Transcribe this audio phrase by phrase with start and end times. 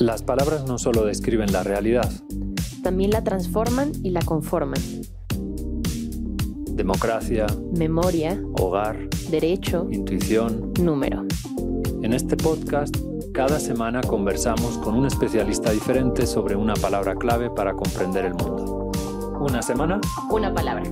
[0.00, 2.10] Las palabras no solo describen la realidad,
[2.82, 4.80] También la transforman y la conforman.
[6.72, 10.72] democracia, Memoria, hogar, derecho, intuición.
[10.82, 11.24] número.
[12.02, 12.96] En este podcast,
[13.34, 18.90] cada semana conversamos con un especialista diferente sobre una palabra clave para comprender el mundo.
[19.40, 20.84] Una semana, Una palabra.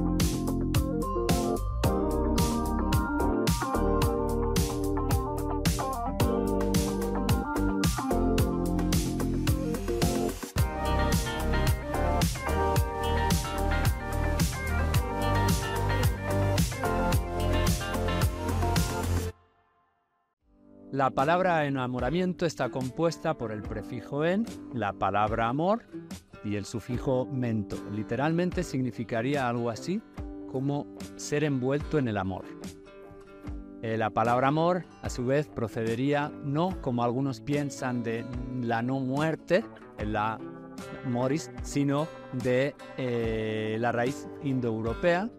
[20.98, 24.44] La palabra enamoramiento está compuesta por el prefijo en,
[24.74, 25.84] la palabra amor
[26.42, 27.76] y el sufijo mento.
[27.92, 30.02] Literalmente significaría algo así
[30.50, 32.46] como ser envuelto en el amor.
[33.80, 38.24] Eh, la palabra amor, a su vez, procedería no como algunos piensan de
[38.60, 39.64] la no muerte,
[40.04, 40.40] la
[41.06, 45.30] moris, sino de eh, la raíz indoeuropea,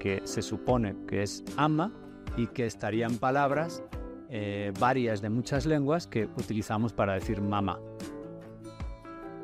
[0.00, 1.92] que se supone que es ama
[2.36, 3.80] y que estaría en palabras
[4.28, 7.78] eh, varias de muchas lenguas que utilizamos para decir mamá.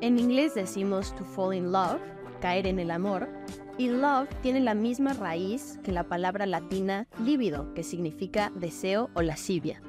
[0.01, 2.01] En inglés decimos to fall in love,
[2.41, 3.29] caer en el amor,
[3.77, 9.23] y love tiene la misma raíz que la palabra latina libido, que significa deseo o
[9.23, 9.83] lascivia.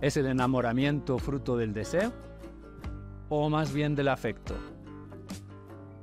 [0.00, 2.12] ¿Es el enamoramiento fruto del deseo
[3.28, 4.54] o más bien del afecto?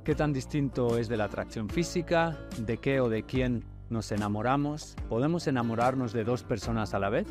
[0.02, 2.36] ¿Qué tan distinto es de la atracción física?
[2.58, 3.64] ¿De qué o de quién
[3.94, 4.96] nos enamoramos?
[5.08, 7.26] ¿Podemos enamorarnos de dos personas a la vez?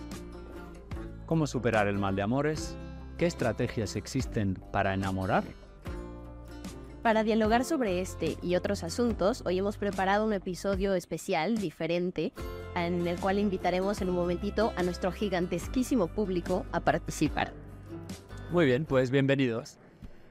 [1.25, 2.75] ¿Cómo superar el mal de amores?
[3.17, 5.44] ¿Qué estrategias existen para enamorar?
[7.02, 12.31] Para dialogar sobre este y otros asuntos, hoy hemos preparado un episodio especial, diferente,
[12.75, 17.52] en el cual invitaremos en un momentito a nuestro gigantesquísimo público a participar.
[18.52, 19.78] Muy bien, pues bienvenidos.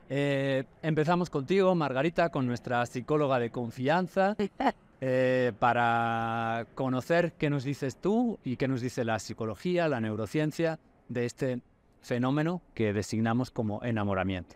[0.09, 4.35] Eh, empezamos contigo, Margarita, con nuestra psicóloga de confianza,
[5.05, 10.79] eh, para conocer qué nos dices tú y qué nos dice la psicología, la neurociencia
[11.09, 11.61] de este
[12.03, 14.55] fenómeno que designamos como enamoramiento.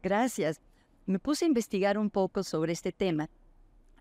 [0.00, 0.60] Gracias.
[1.06, 3.28] Me puse a investigar un poco sobre este tema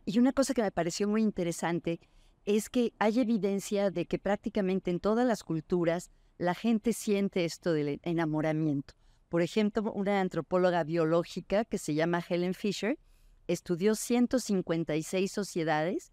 [0.05, 1.99] y una cosa que me pareció muy interesante
[2.45, 7.73] es que hay evidencia de que prácticamente en todas las culturas la gente siente esto
[7.73, 8.93] del enamoramiento.
[9.27, 12.99] Por ejemplo, una antropóloga biológica que se llama Helen Fisher
[13.47, 16.11] estudió 156 sociedades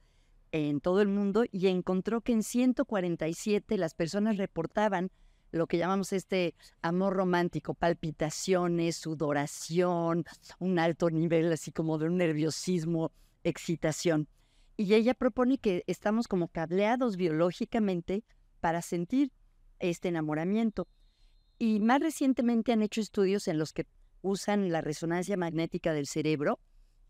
[0.52, 5.10] en todo el mundo y encontró que en 147 las personas reportaban
[5.52, 10.24] lo que llamamos este amor romántico, palpitaciones, sudoración,
[10.58, 14.28] un alto nivel así como de un nerviosismo, excitación.
[14.76, 18.24] Y ella propone que estamos como cableados biológicamente
[18.60, 19.32] para sentir
[19.78, 20.86] este enamoramiento.
[21.58, 23.86] Y más recientemente han hecho estudios en los que
[24.22, 26.60] usan la resonancia magnética del cerebro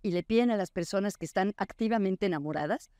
[0.02, 2.90] y le piden a las personas que están activamente enamoradas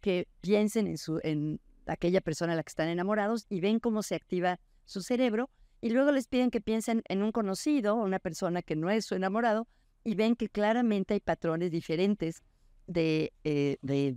[0.00, 4.02] que piensen en, su, en aquella persona a la que están enamorados y ven cómo
[4.02, 5.50] se activa su cerebro
[5.80, 9.04] y luego les piden que piensen en un conocido o una persona que no es
[9.04, 9.68] su enamorado
[10.04, 12.42] y ven que claramente hay patrones diferentes
[12.86, 14.16] de, eh, de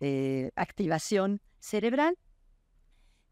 [0.00, 2.18] eh, activación cerebral.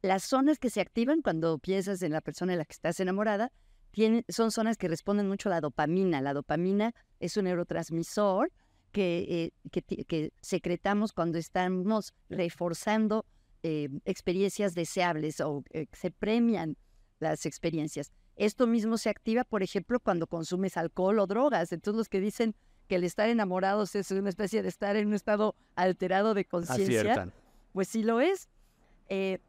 [0.03, 3.51] Las zonas que se activan cuando piensas en la persona en la que estás enamorada
[3.99, 6.21] tienen, son zonas que responden mucho a la dopamina.
[6.21, 8.53] La dopamina es un neurotransmisor
[8.93, 13.27] que, eh, que, que secretamos cuando estamos reforzando
[13.65, 16.77] eh, experiencias deseables o eh, se premian
[17.19, 18.13] las experiencias.
[18.37, 21.73] Esto mismo se activa, por ejemplo, cuando consumes alcohol o drogas.
[21.73, 22.55] Entonces los que dicen
[22.87, 27.33] que el estar enamorados es una especie de estar en un estado alterado de conciencia,
[27.73, 28.49] pues sí lo es.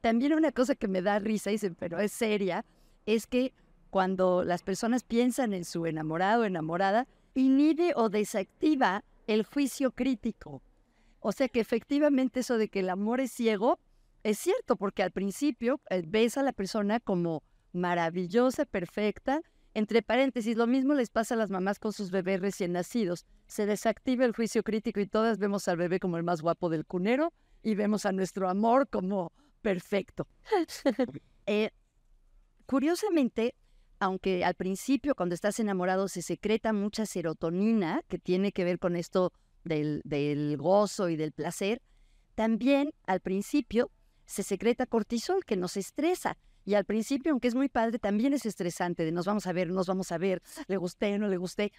[0.01, 2.65] También una cosa que me da risa, dicen, pero es seria,
[3.05, 3.53] es que
[3.89, 10.61] cuando las personas piensan en su enamorado o enamorada, inhibe o desactiva el juicio crítico.
[11.19, 13.79] O sea que efectivamente eso de que el amor es ciego
[14.23, 19.41] es cierto, porque al principio eh, ves a la persona como maravillosa, perfecta.
[19.73, 23.25] Entre paréntesis, lo mismo les pasa a las mamás con sus bebés recién nacidos.
[23.47, 26.85] Se desactiva el juicio crítico y todas vemos al bebé como el más guapo del
[26.85, 27.31] cunero
[27.63, 29.31] y vemos a nuestro amor como
[29.61, 30.27] perfecto.
[31.51, 31.71] Eh,
[32.67, 33.55] curiosamente,
[33.99, 38.95] aunque al principio cuando estás enamorado se secreta mucha serotonina, que tiene que ver con
[38.95, 40.01] esto del,
[40.57, 41.81] gozo y del placer,
[42.35, 43.91] también al principio
[44.25, 46.37] se secreta cortisol que nos estresa.
[46.65, 49.69] Y al principio, aunque es muy padre, también es estresante de nos vamos a ver,
[49.69, 51.73] nos vamos a ver, le gusté, no le gusté.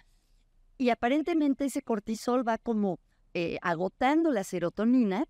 [0.77, 2.99] Y aparentemente ese cortisol va como
[3.33, 5.25] eh, agotando la serotonina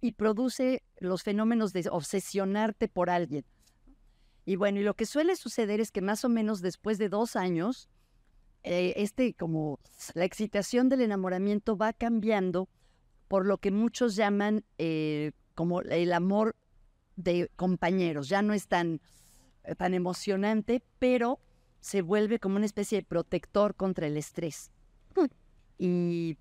[0.00, 3.44] y produce los fenómenos de obsesionarte por alguien.
[4.46, 7.34] Y bueno, y lo que suele suceder es que más o menos después de dos
[7.34, 7.88] años,
[8.62, 9.80] eh, este como
[10.14, 12.68] la excitación del enamoramiento va cambiando
[13.26, 16.54] por lo que muchos llaman eh, como el amor
[17.16, 18.28] de compañeros.
[18.28, 19.00] Ya no es tan,
[19.64, 21.40] eh, tan emocionante, pero
[21.80, 24.70] se vuelve como una especie de protector contra el estrés.
[25.76, 26.38] Y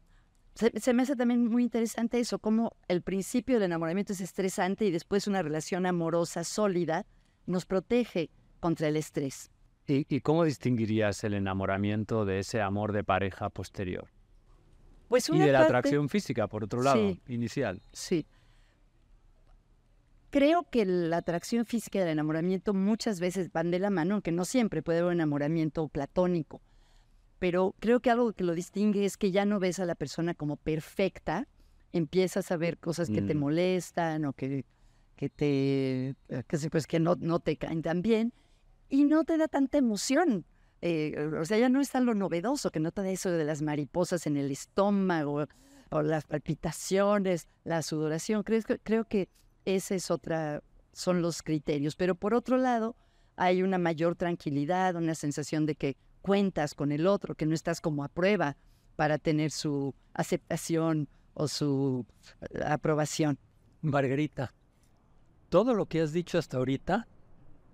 [0.54, 4.86] se, se, me hace también muy interesante eso, como el principio del enamoramiento es estresante
[4.86, 7.08] y después una relación amorosa sólida
[7.46, 9.52] nos protege contra el estrés.
[9.88, 14.10] ¿Y, ¿Y, cómo distinguirías el enamoramiento de ese amor de pareja posterior?
[15.08, 15.78] Pues y de la parte...
[15.78, 17.82] atracción física, por otro lado, sí, inicial.
[17.92, 18.26] Sí.
[20.32, 24.32] Creo que la atracción física y el enamoramiento muchas veces van de la mano, aunque
[24.32, 26.62] no siempre puede haber un enamoramiento platónico.
[27.40, 30.34] Pero creo que algo que lo distingue es que ya no ves a la persona
[30.34, 31.48] como perfecta,
[31.94, 33.28] empiezas a ver cosas que mm.
[33.28, 34.66] te molestan o que,
[35.16, 36.16] que te
[36.48, 38.34] que, pues, que no, no te caen tan bien
[38.90, 40.46] y no te da tanta emoción.
[40.82, 43.62] Eh, o sea, ya no está lo novedoso, que no te da eso de las
[43.62, 45.48] mariposas en el estómago
[45.90, 48.44] o las palpitaciones, la sudoración.
[48.44, 49.30] Creo, creo que
[49.66, 50.62] esa es otra,
[50.94, 51.96] son los criterios.
[51.96, 52.96] Pero por otro lado,
[53.36, 57.82] hay una mayor tranquilidad, una sensación de que cuentas con el otro, que no estás
[57.82, 58.58] como a prueba
[58.96, 62.06] para tener su aceptación o su
[62.42, 63.38] eh, aprobación.
[63.82, 64.54] Margarita,
[65.56, 67.08] todo lo que has dicho hasta ahorita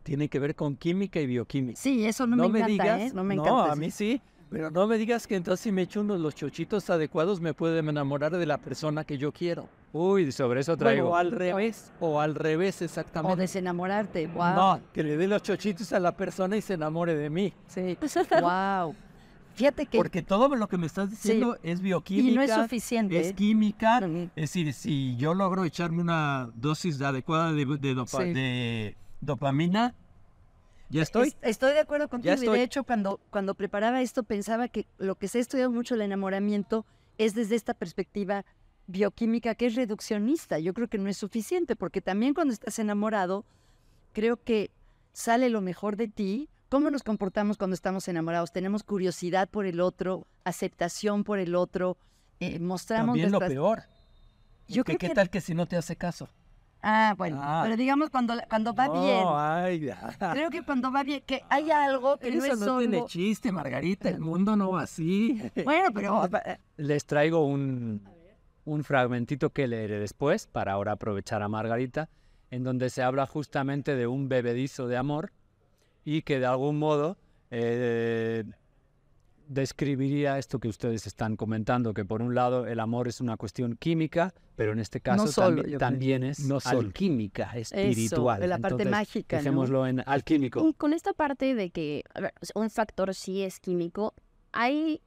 [0.03, 1.79] tiene que ver con química y bioquímica.
[1.79, 3.11] Sí, eso no, no me, me encanta, digas, ¿eh?
[3.15, 3.71] No me no, encanta.
[3.71, 6.91] a mí sí, pero no me digas que entonces si me echo unos los chochitos
[6.91, 9.67] adecuados me puedo enamorar de la persona que yo quiero.
[9.93, 11.09] Uy, sobre eso traigo.
[11.09, 13.33] Bueno, o al revés, o al revés exactamente.
[13.33, 14.53] O desenamorarte, wow.
[14.53, 17.51] No, que le dé los chochitos a la persona y se enamore de mí.
[17.65, 17.97] Sí,
[18.43, 18.95] wow.
[19.61, 19.97] Fíjate que...
[19.99, 21.69] Porque todo lo que me estás diciendo Sí.
[21.69, 22.29] es bioquímica.
[22.31, 23.19] Y no es suficiente.
[23.19, 23.33] Es ¿eh?
[23.35, 23.99] química.
[24.35, 28.33] Es decir, si yo logro echarme una dosis adecuada de, de dopa- Sí.
[28.33, 29.93] de dopamina,
[30.89, 31.27] ya estoy.
[31.27, 32.33] Es- estoy de acuerdo contigo.
[32.33, 32.57] Y estoy.
[32.57, 36.01] de hecho, cuando, cuando preparaba esto, pensaba que lo que se ha estudiado mucho el
[36.01, 36.85] enamoramiento
[37.19, 38.43] es desde esta perspectiva
[38.87, 40.57] bioquímica que es reduccionista.
[40.57, 43.45] Yo creo que no es suficiente, porque también cuando estás enamorado,
[44.11, 44.71] creo que
[45.13, 46.49] sale lo mejor de ti.
[46.71, 48.53] ¿Cómo nos comportamos cuando estamos enamorados?
[48.53, 51.97] Tenemos curiosidad por el otro, aceptación por el otro,
[52.39, 53.79] eh, mostramos También lo nuestras- peor.
[54.69, 56.29] Yo ¿Qué, creo qué que- tal que si no te hace caso?
[56.81, 57.59] Ah, bueno, Ah.
[57.65, 59.23] pero digamos cuando, cuando va No, bien.
[59.35, 60.15] ay, ya.
[60.31, 62.79] Creo que cuando va bien, que hay algo que no Eso es no solo...
[62.79, 64.07] tiene chiste, Margarita.
[64.07, 65.41] El mundo no va así.
[65.65, 66.21] Bueno, pero
[66.77, 68.01] Les traigo un,
[68.63, 72.07] un fragmentito que leeré después, para ahora aprovechar a Margarita,
[72.49, 75.33] en donde se habla justamente de un bebedizo de amor
[76.05, 77.17] y que de algún modo
[77.51, 78.43] eh,
[79.47, 83.75] describiría esto que ustedes están comentando, que por un lado el amor es una cuestión
[83.75, 86.79] química, pero en este caso solo, tambi- también es No solo.
[86.79, 88.39] alquímica, espiritual.
[88.39, 89.43] de la parte Entonces, mágica, ¿no?
[89.43, 90.65] Dejémoslo en alquímico.
[90.67, 94.13] Y con esta parte de que a ver, un factor sí es químico,
[94.53, 95.01] hay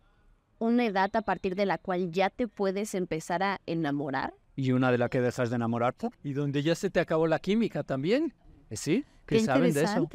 [0.59, 4.35] una edad a partir de la cual ya te puedes empezar a enamorar.
[4.57, 6.11] Y una de la que dejas de enamorarte.
[6.23, 8.35] Y donde ya se te acabó la química también.
[8.71, 9.05] ¿Eh, ¿Sí?
[9.27, 10.09] ¿Qué, Qué saben de eso?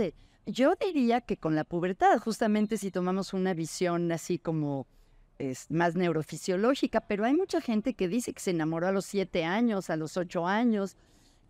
[0.51, 4.87] Yo diría que con la pubertad, justamente si tomamos una visión así como
[5.37, 9.45] es, más neurofisiológica, pero hay mucha gente que dice que se enamoró a los siete
[9.45, 10.97] años, a los ocho años.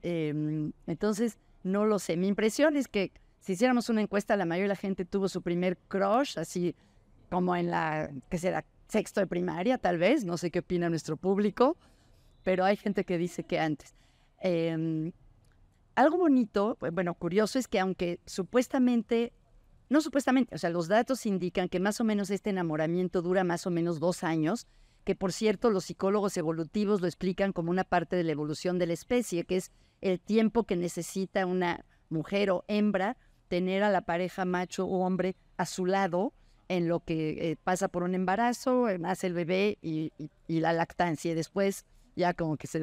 [0.02, 2.18] em, entonces, no lo sé.
[2.18, 5.42] Mi impresión es que si hiciéramos una encuesta, la mayoría de la gente tuvo su
[5.42, 6.76] primer crush, así
[7.30, 8.66] como en la, ¿qué será?
[8.88, 10.26] Sexto de primaria, tal vez.
[10.26, 11.78] No sé qué opina nuestro público,
[12.44, 13.94] pero hay gente que dice que antes.
[14.40, 15.12] Em,
[16.00, 19.34] algo bonito, bu- bueno, curioso es que aunque supuestamente,
[19.90, 23.66] no supuestamente, o sea, los datos indican que más o menos este enamoramiento dura más
[23.68, 24.68] o menos dos años,
[25.06, 28.88] que por cierto los psicólogos evolutivos lo explican como una parte de la evolución de
[28.88, 34.02] la especie, que es el tiempo que necesita una mujer o hembra tener a la
[34.02, 36.34] pareja macho o hombre a su lado
[36.68, 40.60] en lo que eh, pasa por un embarazo, eh, nace el bebé y, y- y
[40.60, 42.80] la lactancia, y después ya como que se...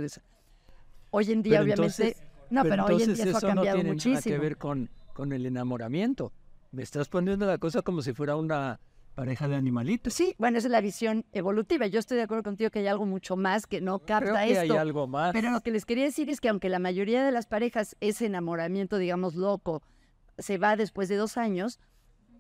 [1.11, 2.03] Hoy en día, Pero obviamente...
[2.09, 4.15] entonces- no, pero, hoy en entonces día eso ha no tiene muchísimo.
[4.15, 6.33] nada que ver con, con el enamoramiento.
[6.73, 8.81] Me estás poniendo la cosa como si fuera una
[9.17, 10.13] pareja de animalitos.
[10.13, 11.87] Sí, bueno, esa es la visión evolutiva.
[11.87, 14.59] Yo estoy de acuerdo contigo que hay algo mucho más que no Creo capta que
[14.59, 15.33] hay algo más.
[15.33, 18.27] Pero lo que les quería decir es que aunque la mayoría de las parejas ese
[18.27, 19.83] enamoramiento, digamos, loco,
[20.39, 21.81] se va después de dos años,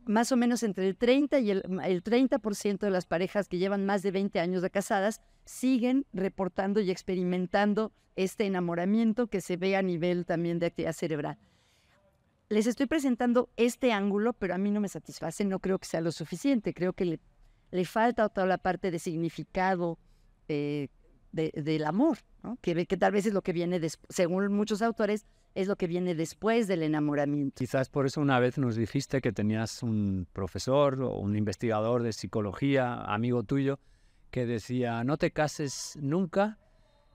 [0.06, 3.84] más o menos entre el 30 y el, el 30% de las parejas que llevan
[3.84, 9.76] más de 20 años de casadas siguen reportando y experimentando este enamoramiento que se ve
[9.76, 11.38] a nivel también de actividad cerebral.
[12.48, 16.00] Les estoy presentando este ángulo, pero a mí no me satisface, no creo que sea
[16.00, 17.20] lo suficiente, creo que le,
[17.72, 19.98] le falta toda la parte de significado
[20.48, 20.88] eh,
[21.36, 22.18] de- del amor,
[22.60, 26.14] que, tal vez es lo que viene, des- según muchos autores, es lo que viene
[26.14, 27.54] después del enamoramiento.
[27.58, 32.12] Quizás por eso una vez nos dijiste que tenías un profesor o un investigador de
[32.12, 33.78] psicología, amigo tuyo,
[34.30, 36.58] que decía, no te cases nunca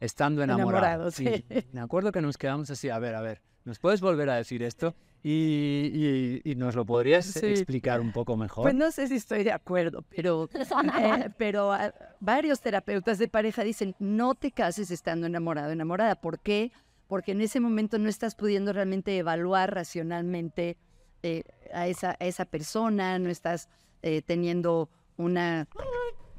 [0.02, 1.08] estando enamorado.
[1.08, 1.46] Enamorado, sí.
[1.72, 4.62] Me acuerdo que nos quedamos así, a ver, a ver, ¿nos puedes volver a decir
[4.64, 4.94] esto?
[5.24, 7.46] Y, y- y nos lo podrías Sí.
[7.46, 8.64] explicar un poco mejor.
[8.64, 10.50] Pues no sé si estoy de acuerdo, pero,
[11.00, 16.16] eh, pero ah, varios terapeutas de pareja dicen, no te cases estando enamorado, enamorada.
[16.16, 16.72] ¿Por qué?
[17.08, 20.78] Porque en ese momento no estás pudiendo realmente evaluar racionalmente
[21.24, 23.70] eh, a, esa, a esa persona, no estás
[24.02, 25.68] eh, teniendo una...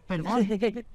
[0.08, 0.48] Perdón.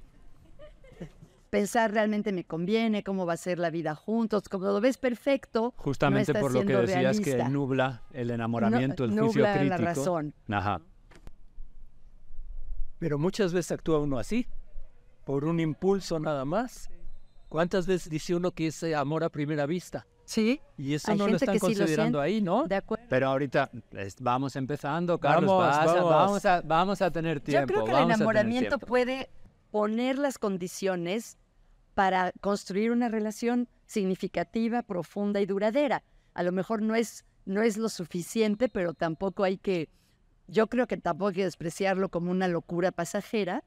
[1.50, 5.72] Pensar realmente me conviene, cómo va a ser la vida juntos, como lo ves perfecto.
[5.78, 9.82] Justamente por lo que decías que nubla el enamoramiento, el juicio nubla crítico.
[9.82, 10.34] la razón.
[10.50, 10.80] Ajá.
[12.98, 14.46] Pero muchas veces actúa uno así,
[15.24, 16.90] por un impulso nada más.
[17.48, 20.06] ¿Cuántas veces dice uno que es amor a primera vista?
[20.26, 22.36] Sí, Y eso Hay no lo están que sí lo considerando siente.
[22.36, 22.66] ahí, ¿no?
[22.66, 23.06] de acuerdo.
[23.08, 25.48] Pero ahorita es- vamos empezando, Carlos.
[25.50, 26.10] Vamos, vas a- vamos.
[26.10, 27.66] vamos a, vamos a tener Yo tiempo.
[27.72, 29.30] creo que el enamoramiento puede
[29.70, 31.38] poner las condiciones
[31.94, 36.04] para construir una relación significativa, profunda y duradera.
[36.34, 39.88] A lo mejor no es, no es lo suficiente, pero tampoco hay que,
[40.46, 43.64] yo creo que tampoco hay que despreciarlo como una locura pasajera,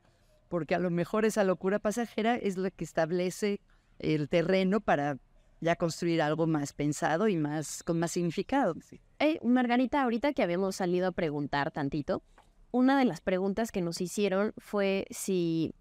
[0.47, 3.59] porque a lo mejor esa locura pasajera es lo que establece
[3.99, 5.17] el terreno para
[5.59, 8.75] ya construir algo más pensado y más con más significado.
[9.19, 12.23] Eh, Margarita, ahorita que habíamos salido a preguntar tantito,
[12.71, 15.75] una de las preguntas que nos hicieron fue si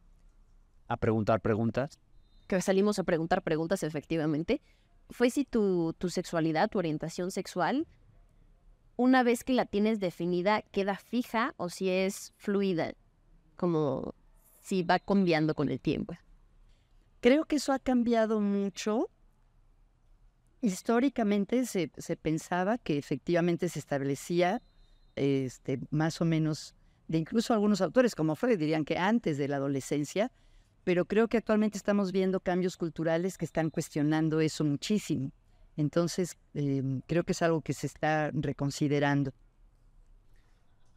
[0.90, 2.00] A preguntar preguntas.
[2.48, 4.60] que salimos a preguntar preguntas efectivamente,
[5.08, 7.86] fue si tu, tu sexualidad, tu orientación sexual,
[8.96, 12.94] una vez que la tienes definida, queda fija o si es fluida,
[13.56, 14.16] como
[14.62, 16.16] si va cambiando con el tiempo.
[17.20, 19.08] Creo que eso ha cambiado mucho.
[20.60, 24.60] Históricamente se, se pensaba que efectivamente se establecía
[25.14, 26.74] este, más o menos,
[27.06, 30.32] de incluso algunos autores como Freud dirían que antes de la adolescencia,
[30.84, 35.30] pero creo que actualmente estamos viendo cambios culturales que están cuestionando eso muchísimo.
[35.76, 39.32] Entonces, em, creo que es algo que se está reconsiderando.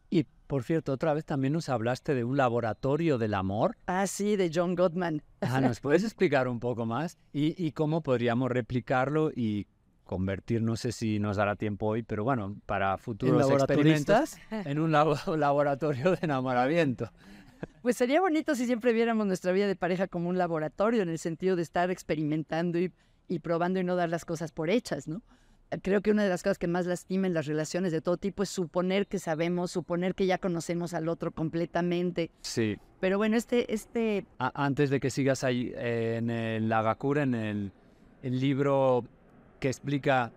[0.10, 3.76] Y por cierto, otra vez también nos hablaste de un laboratorio del amor.
[3.88, 5.22] Ah, sí, de John Gottman.
[5.42, 7.18] Ah, ¿Nos puedes explicar un poco más?
[7.34, 9.68] Y, y cómo podríamos replicarlo y
[10.06, 14.66] convertir, no sé si nos dará tiempo hoy, pero bueno, para ¿En futuros experimentos, laboratoristas?
[14.66, 17.12] en un labo- laboratorio de enamoramiento.
[17.82, 21.20] Pues sería bonito si siempre viéramos nuestra vida de pareja como un laboratorio, en el
[21.20, 22.92] sentido de estar experimentando y,
[23.28, 25.22] y probando y no dar las cosas por hechas, ¿no?
[25.82, 28.44] Creo que una de las cosas que más lastima en las relaciones de todo tipo
[28.44, 32.30] es suponer que sabemos, suponer que ya conocemos al otro completamente.
[32.42, 32.78] Sí.
[33.00, 37.34] Pero bueno, este, este, A- antes de que sigas ahí, eh, en el Agakura, en
[37.34, 37.72] el,
[38.22, 39.04] el libro
[39.60, 40.32] que explica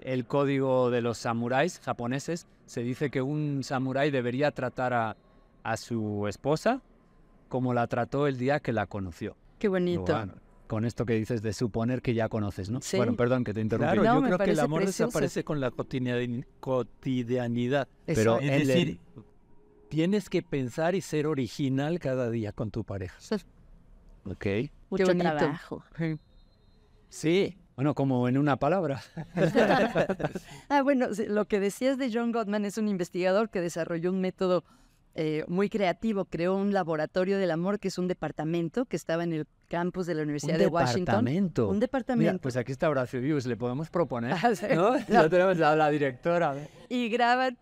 [0.00, 5.16] el código de los samuráis japoneses, se dice que un samurái debería tratar a,
[5.62, 6.82] a su esposa
[7.48, 9.36] como la trató el día que la conoció.
[9.58, 10.02] qué bonito.
[10.12, 10.34] Bueno,
[10.66, 12.80] con esto que dices de suponer que ya conoces, ¿no?
[12.80, 12.96] Sí.
[12.96, 13.92] Bueno, perdón que te interrumpí.
[13.98, 15.06] Claro, No, yo creo que el amor precioso.
[15.08, 17.88] desaparece con la cotidiani- cotidianidad.
[18.06, 18.40] Pero Exacto.
[18.40, 19.00] Es el- decir,
[19.90, 23.18] tienes que pensar y ser original cada día con tu pareja.
[24.24, 24.46] Ok.
[24.88, 25.36] Mucho bonito.
[25.36, 25.84] trabajo.
[27.10, 29.02] Sí, Bueno, como en una palabra.
[30.68, 34.64] Ah, bueno, lo que decías de John Gottman es un investigador que desarrolló un método
[35.14, 36.24] eh, muy creativo.
[36.24, 40.14] Creó un laboratorio del amor, que es un departamento que estaba en el campus de
[40.14, 41.04] la Universidad un de Washington.
[41.04, 41.64] departamento.
[41.68, 42.40] Un Mira, departamento.
[42.40, 44.32] pues aquí está Horacio Vius, le podemos proponer.
[44.42, 44.66] Ah, sí.
[44.74, 44.96] ¿No?
[45.08, 46.54] Ya tenemos la, la directora.
[46.88, 47.58] y graban.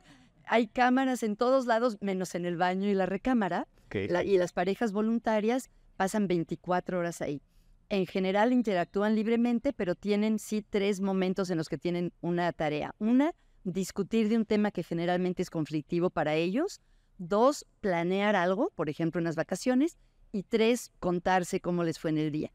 [0.47, 3.69] Hay cámaras en todos lados, menos en el baño y la recámara.
[3.87, 3.97] Ok.
[4.11, 7.43] La- y las parejas voluntarias pasan 24 horas ahí.
[7.89, 12.95] En general interactúan libremente, pero tienen sí tres momentos en los que tienen una tarea.
[12.99, 13.33] Una,
[13.65, 16.81] discutir de un tema que generalmente es conflictivo para ellos.
[17.21, 19.99] Dos, planear algo, por ejemplo, unas vacaciones.
[20.33, 22.51] Y tres, contarse cómo les fue en el día.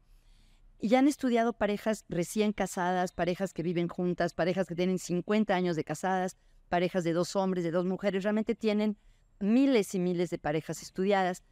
[0.80, 5.54] Y ya han estudiado parejas recién casadas, parejas que viven juntas, parejas que tienen 50
[5.54, 6.36] años de casadas,
[6.68, 8.24] parejas de dos hombres, de dos mujeres.
[8.24, 8.96] Realmente tienen
[9.38, 11.44] miles y miles de parejas estudiadas.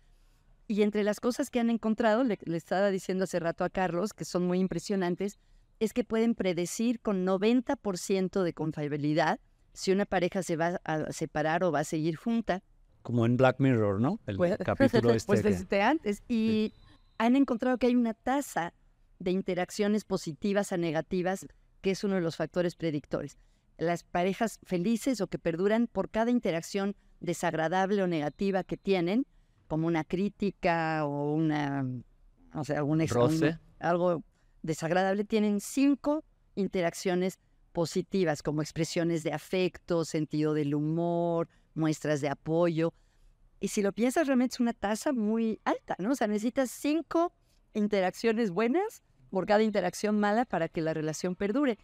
[0.66, 4.12] Y entre las cosas que han encontrado, le, le estaba diciendo hace rato a Carlos,
[4.12, 5.38] que son muy impresionantes,
[5.78, 9.38] es que pueden predecir con 90% de confiabilidad
[9.72, 12.64] si una pareja se va a separar o va a seguir junta.
[13.04, 14.18] Como en Black Mirror, ¿no?
[14.26, 15.26] El Pues- capítulo este.
[15.26, 16.22] Pues que- desde antes.
[16.26, 16.72] Y
[17.18, 18.72] han encontrado que hay una tasa
[19.18, 21.46] de interacciones positivas a negativas
[21.82, 23.36] que es uno de los factores predictores.
[23.76, 29.26] Las parejas felices o que perduran por cada interacción desagradable o negativa que tienen,
[29.68, 31.84] como una crítica o una,
[32.54, 33.04] o sea, un-
[33.80, 34.22] algo
[34.62, 37.38] desagradable, tienen cinco interacciones
[37.72, 42.92] positivas, como expresiones de afecto, sentido del humor, muestras de apoyo.
[43.60, 46.12] Y si lo piensas, realmente es una tasa muy alta, ¿no?
[46.12, 47.32] O sea, necesitas cinco
[47.72, 51.78] interacciones buenas por cada interacción mala para que la relación perdure.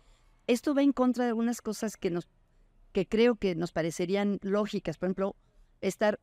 [0.47, 2.28] Esto va en contra de algunas cosas que nos
[2.92, 4.99] que creo que nos parecerían lógicas.
[4.99, 5.37] Por ejemplo,
[5.80, 6.18] estar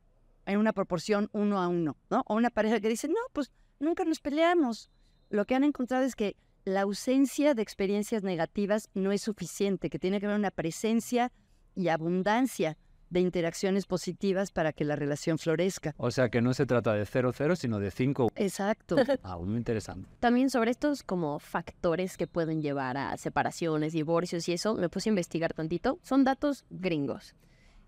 [0.45, 2.23] en una proporción uno a uno, ¿no?
[2.27, 4.89] O una pareja que dice, no, pues nunca nos peleamos.
[5.29, 9.99] Lo que han encontrado es que la ausencia de experiencias negativas no es suficiente, que
[9.99, 11.31] tiene que haber una presencia
[11.75, 12.77] y abundancia
[13.09, 15.95] de interacciones positivas para que la relación florezca.
[15.97, 18.29] O sea que no se trata de 0-0, sino de 5.
[18.35, 18.95] Exacto.
[19.23, 20.07] Ah, muy interesante.
[20.19, 25.09] También sobre estos como factores que pueden llevar a separaciones, divorcios y eso, me puse
[25.09, 25.99] a investigar tantito.
[26.01, 27.35] Son datos gringos.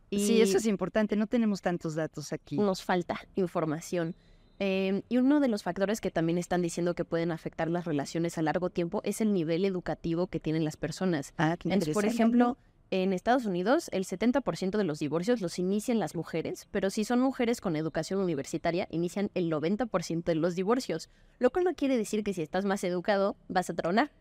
[0.10, 2.58] Y Sí, eso es importante, no tenemos tantos datos aquí.
[2.58, 4.16] nos falta información.
[4.60, 8.38] Eh, y uno de los factores que también están diciendo que pueden afectar las relaciones
[8.38, 11.34] a largo tiempo es el nivel educativo que tienen las personas.
[11.38, 12.58] Ah, qué Entonces, por ejemplo,
[12.92, 17.20] en Estados Unidos el 70% de los divorcios los inician las mujeres, pero si son
[17.20, 22.24] mujeres con educación universitaria, inician el 90% de los divorcios, lo cual no quiere decir
[22.24, 24.12] que si estás más educado vas a tronar,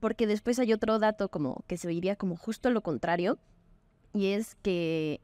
[0.00, 3.38] porque después hay otro dato como que se iría como justo lo contrario,
[4.14, 5.20] y es que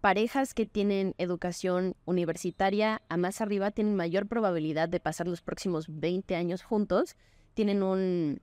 [0.00, 5.86] parejas que tienen educación universitaria a más arriba tienen mayor probabilidad de pasar los próximos
[5.88, 7.16] 20 años juntos,
[7.54, 8.40] tienen un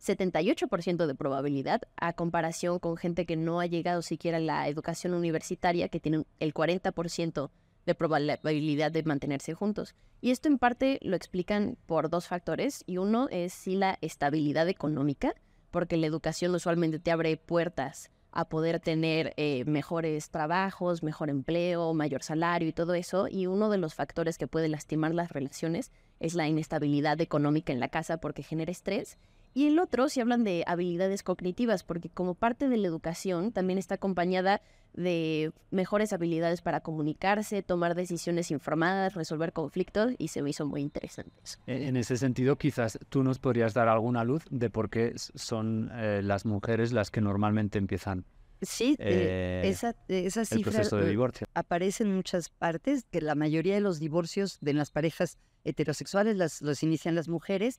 [0.00, 5.14] 78% de probabilidad a comparación con gente que no ha llegado siquiera a la educación
[5.14, 7.50] universitaria, que tienen el 40%
[7.86, 9.94] de probabilidad de mantenerse juntos.
[10.20, 14.68] Y esto en parte lo explican por dos factores, y uno es sí la estabilidad
[14.68, 15.34] económica,
[15.70, 21.92] porque la educación usualmente te abre puertas a poder tener eh, mejores trabajos, mejor empleo,
[21.94, 23.28] mayor salario y todo eso.
[23.28, 25.90] Y uno de los factores que puede lastimar las relaciones
[26.20, 29.18] es la inestabilidad económica en la casa porque genera estrés.
[29.54, 33.78] Y el otro, si hablan de habilidades cognitivas, porque como parte de la educación también
[33.78, 34.62] está acompañada
[34.94, 40.80] de mejores habilidades para comunicarse, tomar decisiones informadas, resolver conflictos, y se me hizo muy
[40.80, 41.58] interesante eso.
[41.66, 45.90] E- En ese sentido, quizás tú nos podrías dar alguna luz de por qué son
[45.94, 48.24] eh, las mujeres las que normalmente empiezan
[48.62, 51.46] Sí, eh, eh, esa, esa el cifra proceso de eh, divorcio.
[51.54, 56.60] aparece en muchas partes, que la mayoría de los divorcios de las parejas heterosexuales las,
[56.62, 57.78] los inician las mujeres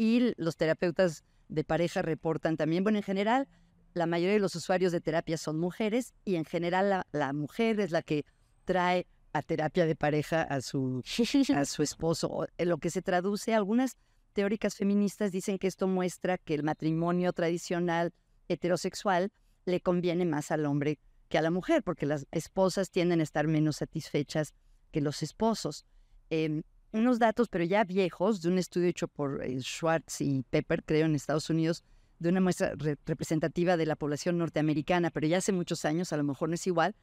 [0.00, 3.48] y los terapeutas de pareja reportan también, bueno, en general,
[3.92, 7.78] la mayoría de los usuarios de terapia son mujeres y en general la, la mujer
[7.80, 8.24] es la que
[8.64, 11.02] trae a terapia de pareja a su,
[11.54, 12.46] a su esposo.
[12.56, 13.98] En lo que se traduce, algunas
[14.32, 18.14] teóricas feministas dicen que esto muestra que el matrimonio tradicional
[18.48, 19.30] heterosexual
[19.66, 23.46] le conviene más al hombre que a la mujer, porque las esposas tienden a estar
[23.46, 24.54] menos satisfechas
[24.92, 25.84] que los esposos.
[26.30, 30.82] Em, unos datos, pero ya viejos, de un estudio hecho por eh, Schwartz y Pepper,
[30.84, 31.84] creo, en Estados Unidos,
[32.18, 36.16] de una muestra re- representativa de la población norteamericana, pero ya hace muchos años, a
[36.16, 36.94] lo mejor no es igual,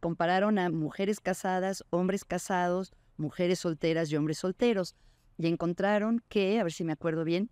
[0.00, 4.94] compararon a mujeres casadas, hombres casados, mujeres solteras y hombres solteros,
[5.38, 7.50] y encontraron que, a ver si me acuerdo bien,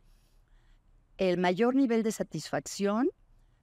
[1.16, 3.08] el mayor nivel de satisfacción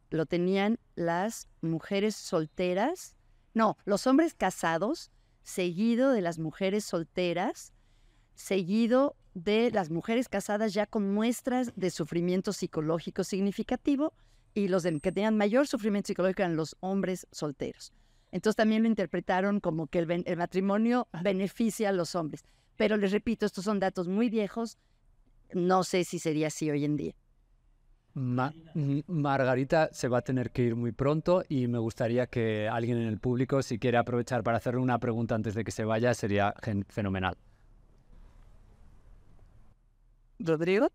[0.09, 3.15] lo tenían las mujeres solteras,
[3.53, 5.11] no, los hombres casados,
[5.43, 7.71] seguido de las mujeres solteras,
[8.35, 14.13] seguido de las mujeres casadas ya con muestras de sufrimiento psicológico significativo
[14.53, 17.91] y los que tenían mayor sufrimiento psicológico eran los hombres solteros.
[18.31, 22.43] Entonces también lo interpretaron como que el, matrimonio beneficia a los hombres.
[22.75, 24.77] Pero les repito, estos son datos muy viejos.
[25.53, 27.13] No sé si sería así hoy en día.
[28.13, 28.53] Ma-
[29.07, 33.07] Margarita se va a tener que ir muy pronto y me gustaría que alguien en
[33.07, 36.53] el público, si quiere aprovechar para hacerle una pregunta antes de que se vaya, sería
[36.87, 37.37] fenomenal.
[40.39, 40.89] Rodrigo.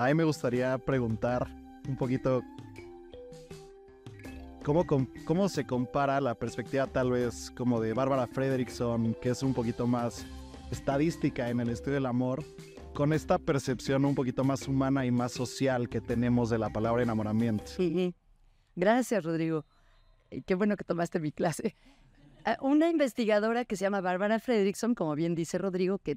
[0.00, 1.46] A mí me gustaría preguntar
[1.86, 2.42] un poquito
[4.64, 4.86] cómo,
[5.26, 9.86] cómo se compara la perspectiva tal vez como de Bárbara Fredrickson, que es un poquito
[9.86, 10.24] más
[10.70, 12.42] estadística en el estudio del amor,
[12.94, 17.02] con esta percepción un poquito más humana y más social que tenemos de la palabra
[17.02, 17.64] enamoramiento.
[18.76, 19.64] Gracias, Rodrigo.
[20.30, 21.74] Eh, Qué bueno que tomaste mi clase.
[22.44, 26.16] Ah, Una investigadora que se llama Bárbara Fredrickson, como bien dice Rodrigo, que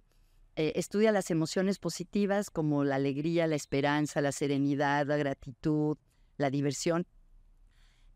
[0.55, 5.97] eh, estudia las emociones positivas como la alegría, la esperanza, la serenidad, la gratitud,
[6.37, 7.05] la diversión.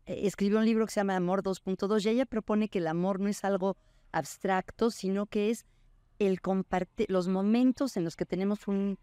[0.06, 3.20] eh, escribió un libro que se llama Amor 2.2 y ella propone que el amor
[3.20, 3.76] no es algo
[4.12, 5.66] abstracto, sino que es
[6.18, 8.98] el compartir los momentos en los que tenemos un-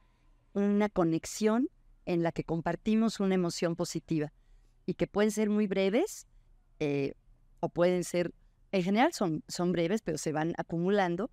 [0.53, 1.69] una conexión
[2.05, 4.31] en la que compartimos una emoción positiva.
[4.87, 6.27] y que pueden ser muy breves
[6.79, 7.15] eh,
[7.59, 8.31] o pueden ser,
[8.71, 11.31] en general son, son breves, pero se van acumulando.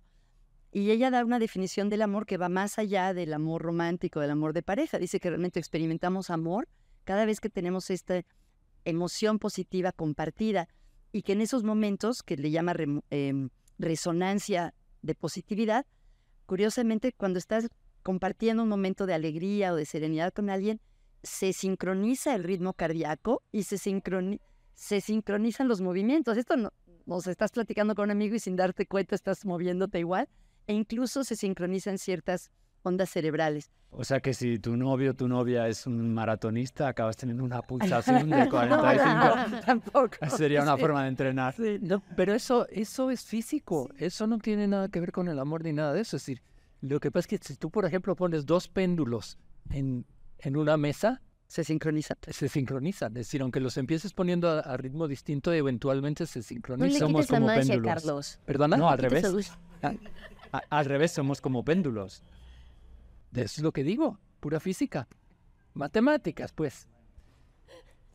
[0.71, 4.31] Y ella da una definición del amor que va más allá del amor romántico, del
[4.31, 4.97] amor de pareja.
[4.97, 6.67] Dice que realmente experimentamos amor
[7.03, 8.23] cada vez que tenemos esta
[8.85, 10.67] emoción positiva compartida
[11.11, 12.73] y que en esos momentos, que le llama
[13.11, 15.85] em, resonancia de positividad,
[16.47, 17.67] curiosamente cuando estás
[18.01, 20.81] compartiendo un momento de alegría o de serenidad con alguien,
[21.21, 26.37] se sincroniza el ritmo cardíaco y se, se sincronizan los movimientos.
[26.37, 26.73] Esto no,
[27.05, 30.27] nos estás platicando con un amigo y sin darte cuenta estás moviéndote igual
[30.67, 32.51] e incluso se sincronizan ciertas
[32.83, 33.71] ondas cerebrales.
[33.91, 37.61] O sea que si tu novio o tu novia es un maratonista, acabas teniendo una
[37.61, 39.61] pulsación de 45.
[39.65, 40.17] Tampoco.
[40.35, 41.55] Sería una forma de entrenar.
[41.81, 43.89] no, pero eso, eso es físico.
[43.97, 46.17] Eso no tiene nada que ver con el amor ni nada de eso.
[46.17, 46.41] Es decir,
[46.81, 49.37] lo que pasa es que si tú, por ejemplo, pones dos péndulos
[49.69, 50.05] en,
[50.39, 51.21] en una mesa,
[51.53, 52.17] se sincronizan.
[52.27, 53.11] Se sincronizan.
[53.11, 56.87] Es decir, aunque los empieces poniendo a, ritmo distinto, eventualmente se sincronizan.
[56.87, 57.85] No le somos como péndulos.
[57.85, 58.39] Carlos.
[58.43, 58.75] ¿Perdona?
[58.75, 59.53] No, al revés.
[60.69, 62.23] al revés, somos como péndulos.
[63.33, 65.07] Eso es lo que digo, pura física.
[65.73, 66.87] Matemáticas, pues.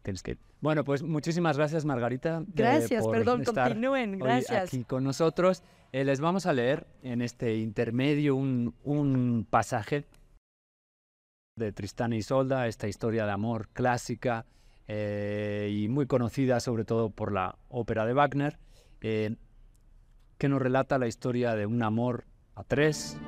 [0.02, 0.38] Tienes que...
[0.60, 2.42] Bueno, pues muchísimas gracias, Margarita.
[2.48, 4.68] Gracias, perdón, continúen, gracias.
[4.68, 5.62] aquí con nosotros.
[5.92, 10.04] Eh, les vamos a leer en este intermedio un, un pasaje
[11.56, 14.46] de Tristán y Isolda, esta historia de amor clásica
[14.86, 18.58] eh, y muy conocida sobre todo por la ópera de Wagner,
[19.02, 19.36] eh,
[20.38, 23.18] que nos relata la historia de un amor a tres,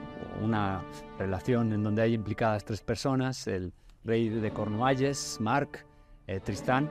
[0.42, 0.82] una
[1.18, 3.72] relación en donde hay implicadas tres personas, el
[4.04, 5.84] rey de Cornualles, Mark,
[6.26, 6.90] eh, Tristán,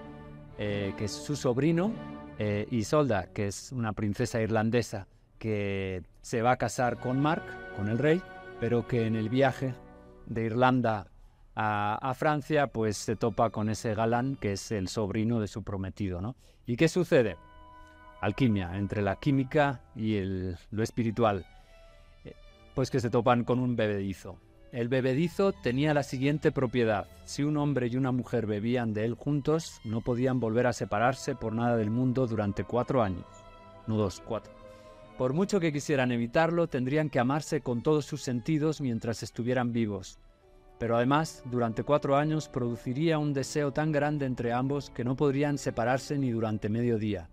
[0.57, 1.93] que es su sobrino,
[2.37, 5.07] y Isolda, que es una princesa irlandesa
[5.39, 7.43] que se va a casar con Mark,
[7.75, 8.21] con el rey,
[8.59, 9.73] pero que en el viaje
[10.25, 11.07] de Irlanda
[11.55, 16.21] a, Francia, pues se topa con ese galán que es el sobrino de su prometido.
[16.21, 16.35] ¿no?
[16.65, 17.35] ¿Y qué sucede?
[18.21, 20.21] Alquimia, entre la química y
[20.71, 21.45] lo espiritual.
[22.79, 24.39] Pues que se topan con un bebedizo.
[24.71, 27.07] El bebedizo tenía la siguiente propiedad.
[27.25, 31.35] Si un hombre y una mujer bebían de él juntos, no podían volver a separarse
[31.35, 33.25] por nada del mundo durante cuatro años.
[33.85, 34.53] No dos, cuatro.
[35.17, 40.17] Por mucho que quisieran evitarlo, tendrían que amarse con todos sus sentidos mientras estuvieran vivos
[40.77, 45.57] pero además durante cuatro años produciría un deseo tan grande entre ambos que no podrían
[45.57, 47.29] separarse ni durante medio día.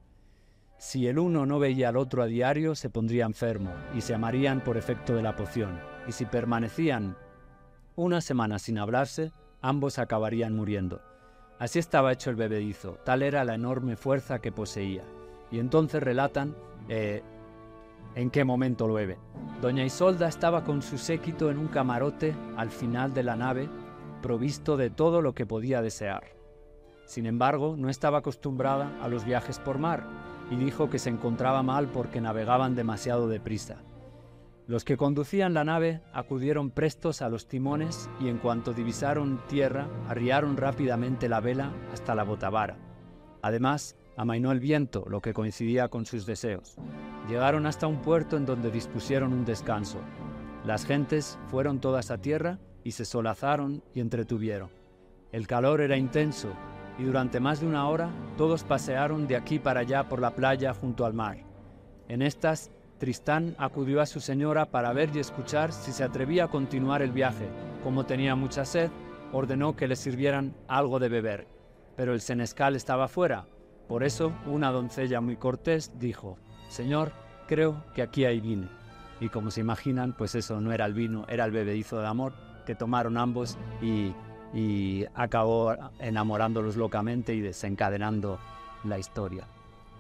[0.78, 4.62] Si el uno no veía al otro a diario, se pondría enfermo y se amarían
[4.62, 7.16] por efecto de la poción, y si permanecían
[7.94, 11.00] una semana sin hablarse, ambos acabarían muriendo.
[11.58, 15.04] Así estaba hecho el bebedizo, tal era la enorme fuerza que poseía.
[15.50, 16.54] Y entonces relatan
[16.90, 17.22] eh,
[18.14, 19.16] en qué momento llueve.
[19.62, 23.70] Doña Isolda estaba con su séquito en un camarote al final de la nave,
[24.20, 26.24] provisto de todo lo que podía desear.
[27.06, 30.04] Sin embargo, no estaba acostumbrada a los viajes por mar
[30.50, 33.82] y dijo que se encontraba mal porque navegaban demasiado deprisa.
[34.66, 39.88] Los que conducían la nave acudieron prestos a los timones y en cuanto divisaron tierra,
[40.08, 42.76] arriaron rápidamente la vela hasta la botavara.
[43.42, 46.76] Además, amainó el viento, lo que coincidía con sus deseos.
[47.28, 50.00] Llegaron hasta un puerto en donde dispusieron un descanso.
[50.64, 54.70] Las gentes fueron todas a tierra y se solazaron y entretuvieron.
[55.30, 56.48] El calor era intenso
[56.98, 60.74] y durante más de una hora todos pasearon de aquí para allá por la playa
[60.74, 61.38] junto al mar.
[62.08, 66.48] En estas, Tristán acudió a su señora para ver y escuchar si se atrevía a
[66.48, 67.48] continuar el viaje.
[67.82, 68.90] Como tenía mucha sed,
[69.32, 71.46] ordenó que le sirvieran algo de beber.
[71.96, 73.46] Pero el senescal estaba fuera,
[73.88, 77.12] por eso, una doncella muy cortés dijo, Señor,
[77.46, 78.68] creo que aquí hay vino.
[79.20, 82.32] Y como se imaginan, pues eso no era el vino, era el bebedizo de amor
[82.66, 84.12] que tomaron ambos y,
[85.14, 88.38] acabó enamorándolos locamente y desencadenando
[88.84, 89.46] la historia.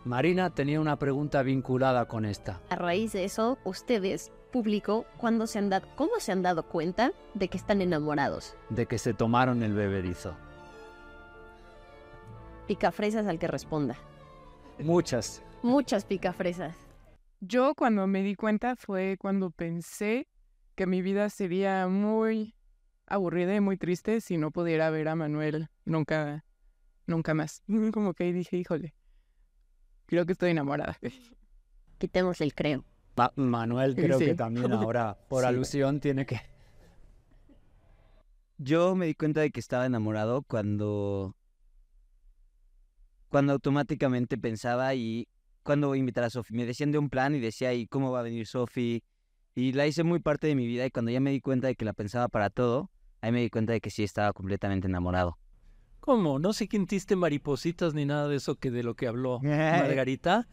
[0.04, 2.60] Marina tenía una pregunta vinculada con esta.
[2.70, 7.12] A raíz de eso, ustedes, público, ¿cuándo se han dado, ¿cómo se han dado cuenta
[7.34, 8.54] de que están enamorados?
[8.70, 10.36] De que se tomaron el bebedizo.
[12.68, 13.96] Picafresas al que responda.
[14.78, 15.42] Muchas.
[15.62, 16.76] Muchas picafresas.
[17.40, 20.28] Yo cuando me di cuenta fue cuando pensé
[20.74, 22.55] que mi vida sería muy
[23.06, 26.44] aburrida y muy triste si no pudiera ver a Manuel nunca,
[27.06, 27.62] nunca más.
[27.92, 28.94] Como que ahí dije, híjole,
[30.06, 30.98] creo que estoy enamorada.
[31.98, 32.84] Quitemos el creo.
[33.36, 36.40] Manuel creo que también ahora, por alusión, tiene que...
[38.58, 41.36] Yo me di cuenta de que estaba enamorado cuando
[43.28, 45.28] cuando automáticamente pensaba y
[45.62, 46.54] cuando voy a invitar a Sofi.
[46.54, 49.02] Me decían de un plan y decía, ¿y cómo va a venir Sofi?
[49.54, 51.74] Y la hice muy parte de mi vida y cuando ya me di cuenta de
[51.74, 52.90] que la pensaba para todo,
[53.26, 55.36] ahí me di cuenta de que sí estaba completamente enamorado.
[56.00, 56.38] ¿Cómo?
[56.38, 60.48] ¿No sentiste maripositas ni nada de eso que de lo que habló Margarita?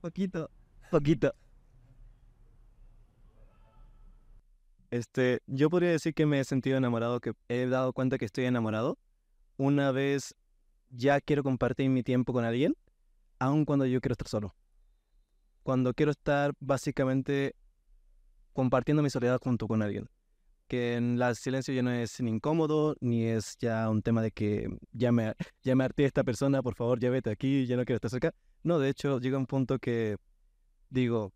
[0.00, 0.48] Poquito,
[0.92, 1.34] poquito.
[4.90, 8.44] Este, yo podría decir que me he sentido enamorado, que he dado cuenta que estoy
[8.44, 8.96] enamorado
[9.56, 10.34] una vez
[10.90, 12.76] ya quiero compartir mi tiempo con alguien,
[13.40, 14.54] aun cuando yo quiero estar solo.
[15.64, 17.56] Cuando quiero estar básicamente
[18.52, 20.08] compartiendo mi soledad junto con alguien.
[20.68, 24.30] Que en el silencio ya no es ni incómodo, ni es ya un tema de
[24.30, 27.84] que ya me, ya me harté esta persona, por favor, ya vete aquí, ya no
[27.84, 28.34] quiero estar cerca.
[28.62, 30.16] No, de hecho, llega un punto que
[30.90, 31.32] digo,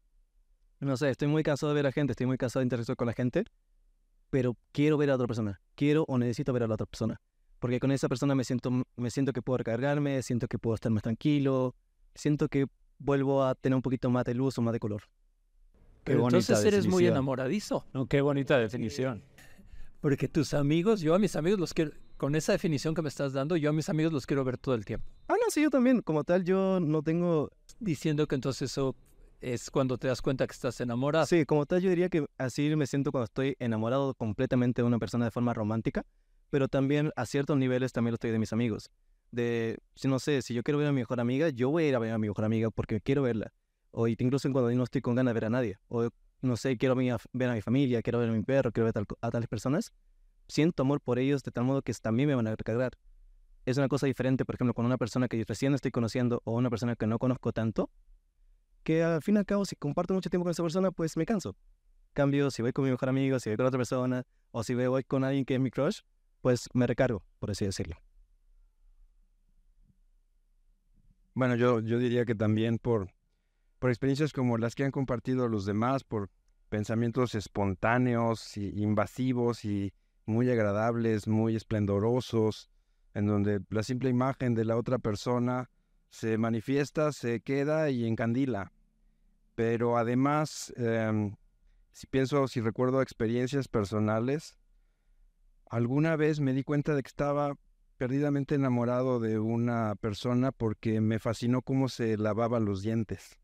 [0.80, 3.06] no sé, estoy muy cansado de ver a gente, estoy muy cansado de interactuar con
[3.06, 3.44] la gente,
[4.30, 7.20] pero quiero ver a otra persona, quiero o necesito ver a la otra persona,
[7.58, 10.90] porque con esa persona me siento, me siento que puedo recargarme, siento que puedo estar
[10.90, 11.74] más tranquilo,
[12.14, 12.66] siento que
[12.98, 15.02] vuelvo a tener un poquito más de luz o más de color.
[16.04, 17.86] Qué Pero bonita entonces eres muy enamoradizo.
[17.92, 19.22] No, qué bonita definición.
[20.00, 23.32] Porque tus amigos, yo a mis amigos los quiero, con esa definición que me estás
[23.32, 25.06] dando, yo a mis amigos los quiero ver todo el tiempo.
[25.28, 27.50] Ah, no, sí, yo también, como tal, yo no tengo
[27.82, 28.94] Diciendo que entonces eso
[29.40, 31.26] es cuando te das cuenta que estás enamorado.
[31.26, 35.00] Sí, como tal, yo diría que así me siento cuando estoy enamorado completamente de una
[35.00, 36.06] persona de forma romántica,
[36.48, 38.88] pero también a ciertos niveles también lo estoy de mis amigos.
[39.32, 41.88] De, si no sé, si yo quiero ver a mi mejor amiga, yo voy a
[41.88, 43.52] ir a ver a mi mejor amiga porque quiero verla.
[43.92, 45.78] O incluso cuando no estoy con ganas de ver a nadie.
[45.88, 46.08] O
[46.40, 49.30] no sé, quiero ver a mi familia, quiero ver a mi perro, quiero ver a
[49.30, 49.92] tales personas.
[50.48, 52.98] Siento amor por ellos de tal modo que también me van a recargar.
[53.64, 56.68] Es una cosa diferente, por ejemplo, con una persona que recién estoy conociendo o una
[56.68, 57.90] persona que no conozco tanto,
[58.82, 61.24] que al fin y al cabo, si comparto mucho tiempo con esa persona, pues me
[61.24, 61.54] canso.
[62.12, 65.04] Cambio, si voy con mi mejor amigo, si voy con otra persona, o si voy
[65.04, 66.00] con alguien que es mi crush,
[66.40, 67.96] pues me recargo, por así decirlo.
[71.34, 73.08] Bueno, yo, yo diría que también por,
[73.82, 76.30] por experiencias como las que han compartido los demás, por
[76.68, 79.92] pensamientos espontáneos y invasivos y
[80.24, 82.70] muy agradables, muy esplendorosos,
[83.12, 85.68] en donde la simple imagen de la otra persona
[86.10, 88.70] se manifiesta, se queda y encandila.
[89.56, 91.34] Pero además, em,
[91.90, 94.56] si pienso, si recuerdo experiencias personales,
[95.68, 97.56] alguna vez me di cuenta de que estaba
[97.98, 103.41] perdidamente enamorado de una persona porque me fascinó cómo se lavaba los dientes.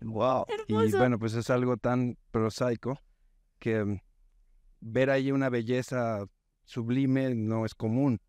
[0.00, 0.46] Wow.
[0.66, 3.00] Y bueno, pues es algo tan prosaico
[3.58, 4.00] que mm,
[4.80, 6.26] ver ahí una belleza
[6.64, 8.20] sublime no es común.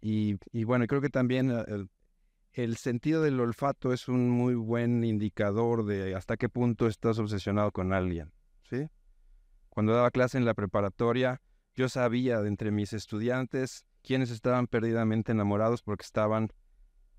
[0.00, 1.90] Y, y bueno, creo que también eh, el,
[2.52, 7.70] el sentido del olfato es un muy buen indicador de hasta qué punto estás obsesionado
[7.70, 8.88] con alguien, ¿sí?
[9.68, 11.40] Cuando daba clase en la preparatoria,
[11.74, 16.52] yo sabía de entre mis estudiantes quienes estaban perdidamente enamorados porque estaban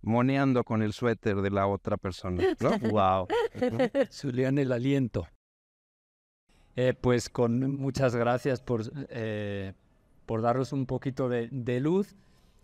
[0.01, 2.71] moneando con el suéter de la otra persona, ¿no?
[2.91, 3.27] Wow.
[4.11, 5.27] Zulian el aliento.
[6.75, 9.73] Eh, pues con muchas gracias por, eh,
[10.25, 12.15] por darnos un poquito de, de luz.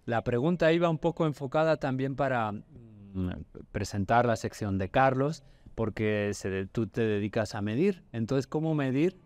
[0.06, 3.32] La pregunta iba un poco enfocada también para mm,
[3.72, 5.44] presentar la sección de Carlos,
[5.76, 8.04] porque se tú te dedicas a medir.
[8.14, 9.20] Entonces, ¿cómo medir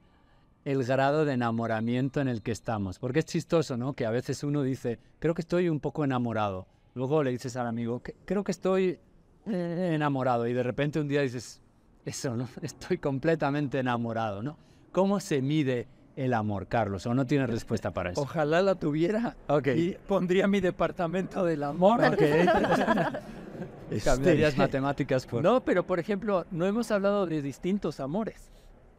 [0.65, 2.97] el grado de enamoramiento en el que estamos?
[2.97, 3.93] Porque es chistoso, ¿no?
[3.93, 6.67] Que a veces uno dice, creo que estoy un poco enamorado.
[6.93, 8.99] Luego le dices al amigo, "Que- creo que estoy
[9.47, 10.45] eh, enamorado.
[10.47, 11.62] Y de repente un día dices,
[12.06, 12.47] eso, ¿no?
[12.62, 14.58] Estoy completamente enamorado, ¿no?
[14.91, 17.06] ¿Cómo se mide el amor, Carlos?
[17.08, 18.21] ¿O no tienes respuesta para eso?
[18.21, 19.36] Ojalá la tuviera.
[19.47, 19.67] Ok.
[19.75, 22.04] Y pondría mi departamento del amor.
[22.04, 22.19] Ok.
[24.04, 25.43] Cambiarías Este, matemáticas por...
[25.43, 28.49] No, pero por ejemplo, no hemos hablado de distintos amores.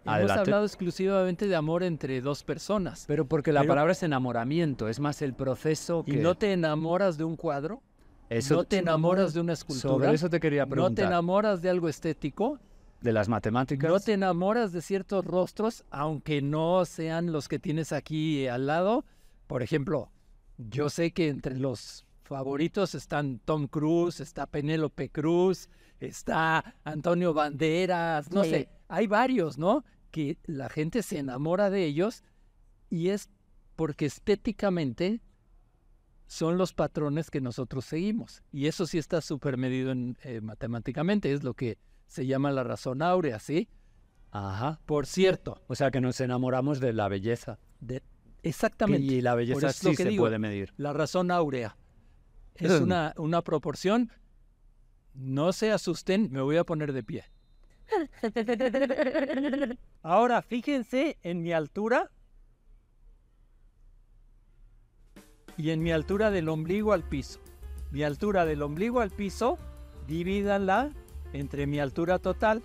[0.05, 0.41] Hemos Adelante.
[0.41, 3.05] hablado exclusivamente de amor entre dos personas.
[3.07, 7.17] Pero porque la Pero- palabra es enamoramiento, es más el proceso ¿Y no te enamoras
[7.19, 7.83] de un cuadro?
[8.29, 9.93] Eso- ¿No te enamoras de una escultura?
[9.93, 11.07] Sobre eso te quería ¿No te preguntar.
[11.07, 12.59] enamoras de algo estético?
[13.01, 13.91] de las matemáticas.
[13.91, 19.05] ¿No te enamoras de ciertos rostros, aunque no sean los que tienes aquí al lado?
[19.49, 20.13] Por ejemplo,
[20.57, 28.31] yo sé que entre los favoritos están Tom Cruise, está Penélope Cruz, está Antonio Banderas,
[28.31, 28.51] no Sí.
[28.51, 29.85] sé, hay varios, ¿no?
[30.11, 32.23] Que la gente se enamora de ellos
[32.91, 33.31] y es
[33.75, 35.23] porque estéticamente
[36.27, 38.43] son los patrones que nosotros seguimos.
[38.53, 42.65] Y eso sí está súper medido en, eh, matemáticamente, es lo que se llama la
[42.65, 43.69] razón áurea, ¿sí?
[44.31, 44.79] Ajá.
[44.85, 47.59] Por cierto, O sea que nos enamoramos de la belleza.
[47.81, 48.03] de-
[48.43, 49.03] exactamente.
[49.07, 50.73] Y la belleza sí que se digo, puede medir.
[50.77, 51.77] La razón áurea
[52.57, 54.11] es una, una proporción.
[55.15, 57.25] No se asusten, me voy a poner de pie.
[60.03, 62.11] Ahora fíjense en mi altura
[65.57, 67.41] y en mi altura del ombligo al piso.
[67.91, 69.59] Mi altura del ombligo al piso,
[70.07, 70.91] divídanla
[71.33, 72.63] entre mi altura total.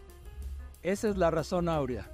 [0.83, 2.09] Esa es la razón áurea.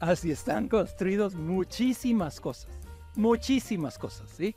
[0.00, 2.70] Así están construidos muchísimas cosas.
[3.14, 4.54] Muchísimas cosas, ¿sí?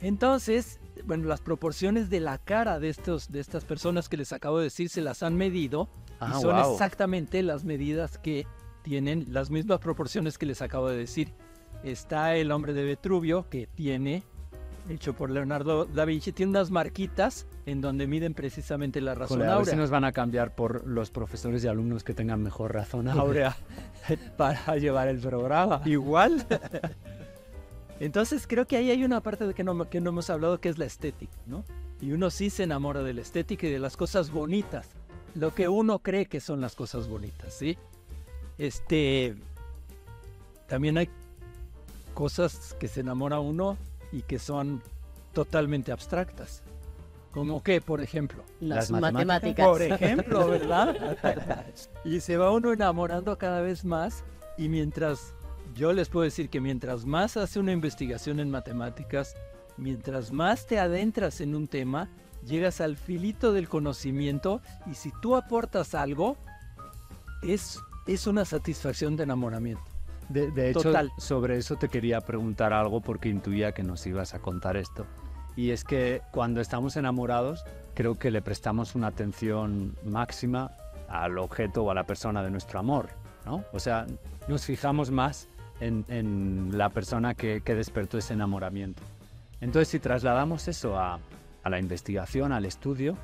[0.00, 4.58] Entonces, bueno, las proporciones de la cara de, estos, de estas personas que les acabo
[4.58, 5.88] de decir se las han medido
[6.22, 6.72] Ah, y son wow.
[6.72, 8.46] exactamente las medidas que
[8.82, 11.32] tienen las mismas proporciones que les acabo de decir.
[11.82, 14.22] Está el hombre de Vitruvio que tiene,
[14.88, 19.50] hecho por Leonardo da Vinci, tiene unas marquitas en donde miden precisamente la razón Jole,
[19.50, 19.82] a ver si áurea.
[19.82, 23.56] nos van a cambiar por los profesores y alumnos que tengan mejor razón áurea
[24.36, 25.82] para llevar el programa.
[25.84, 26.46] Igual.
[28.00, 30.68] Entonces creo que ahí hay una parte de que no, que no hemos hablado que
[30.68, 31.64] es la estética, ¿no?
[32.00, 34.88] Y uno sí se enamora de la estética y de las cosas bonitas,
[35.34, 37.78] lo que uno cree que son las cosas bonitas, ¿sí?
[38.58, 39.34] Este,
[40.68, 41.08] también hay
[42.14, 43.76] cosas que se enamora uno
[44.12, 44.82] y que son
[45.32, 46.62] totalmente abstractas.
[47.32, 49.26] Como que, por ejemplo, Las, Las matemáticas.
[49.26, 49.66] matemáticas.
[49.66, 51.64] por ejemplo, ¿verdad?
[52.04, 54.22] y se va uno enamorando cada vez más
[54.58, 55.32] y mientras,
[55.74, 59.34] yo les puedo decir que mientras más hace una investigación en matemáticas,
[59.78, 62.10] mientras más te adentras en un tema,
[62.46, 66.36] llegas al filito del conocimiento y si tú aportas algo,
[67.42, 69.82] es, es una satisfacción de enamoramiento.
[70.28, 71.10] De, de hecho, Total.
[71.18, 75.06] sobre eso te quería preguntar algo porque intuía que nos ibas a contar esto.
[75.56, 80.70] Y es que cuando estamos enamorados, creo que le prestamos una atención máxima
[81.08, 83.10] al objeto o a la persona de nuestro amor,
[83.44, 83.64] ¿no?
[83.72, 84.06] O sea,
[84.48, 85.48] nos fijamos más
[85.80, 89.02] en, en la persona que, que despertó ese enamoramiento.
[89.60, 91.18] Entonces, si trasladamos eso a,
[91.62, 93.16] a la investigación, al estudio,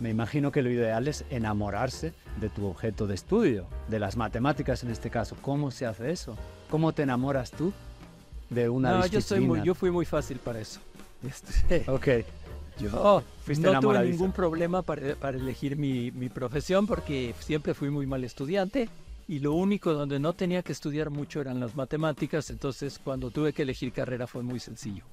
[0.00, 4.82] me imagino que lo ideal es enamorarse de tu objeto de estudio, de las matemáticas
[4.82, 5.36] en este caso.
[5.40, 6.36] ¿Cómo se hace eso?
[6.70, 7.72] ¿Cómo te enamoras tú
[8.50, 9.64] de una no, yo, soy muy, disciplina?
[9.64, 10.80] yo fui muy fácil para eso.
[11.26, 12.08] Este, Ok,
[12.78, 17.90] Yo Fuiste no tuve ningún problema para, para elegir mi, mi profesión porque siempre fui
[17.90, 18.88] muy mal estudiante
[19.28, 23.52] y lo único donde no tenía que estudiar mucho eran las matemáticas, entonces cuando tuve
[23.52, 25.04] que elegir carrera fue muy sencillo.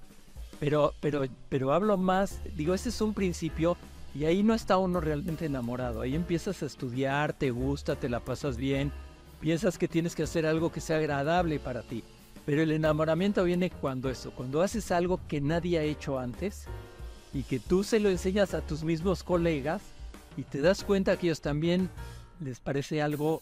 [0.62, 3.78] Pero, pero, pero hablo más, digo, ese es un principio
[4.13, 8.19] y ahí no está uno realmente enamorado, ahí empiezas a estudiar, te gusta, te la
[8.19, 8.91] pasas bien,
[9.39, 12.04] piensas que tienes que hacer algo que sea agradable para ti.
[12.45, 16.65] Pero el enamoramiento viene cuando eso, cuando haces algo que nadie ha hecho antes
[17.34, 19.82] y que tú se lo enseñas a tus mismos colegas
[20.38, 21.89] y te das cuenta que ellos también
[22.39, 23.41] les parece algo,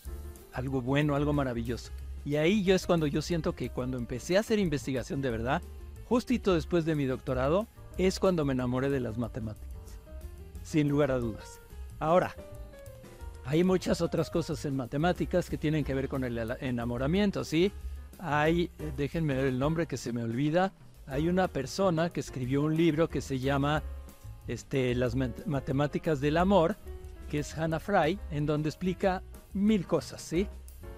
[0.53, 1.91] algo bueno, algo maravilloso.
[2.23, 5.61] Y ahí yo es cuando yo siento que cuando empecé a hacer investigación de verdad,
[6.09, 7.67] justito después de mi doctorado,
[7.97, 9.69] es cuando me enamoré de las matemáticas.
[10.63, 11.61] Sin lugar a dudas.
[11.99, 12.35] Ahora,
[13.45, 17.71] hay muchas otras cosas en matemáticas que tienen que ver con el enamoramiento, ¿sí?
[18.17, 20.73] Hay, eh, déjenme ver el nombre que se me olvida,
[21.07, 23.81] hay una persona que escribió un libro que se llama
[24.47, 26.75] este, Las mat- matemáticas del amor,
[27.29, 29.21] que es Hannah Fry, en donde explica
[29.53, 30.47] mil cosas, ¿sí?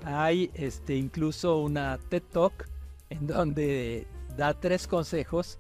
[0.03, 2.67] Hay este, incluso una TED Talk
[3.09, 5.57] en donde da tres consejos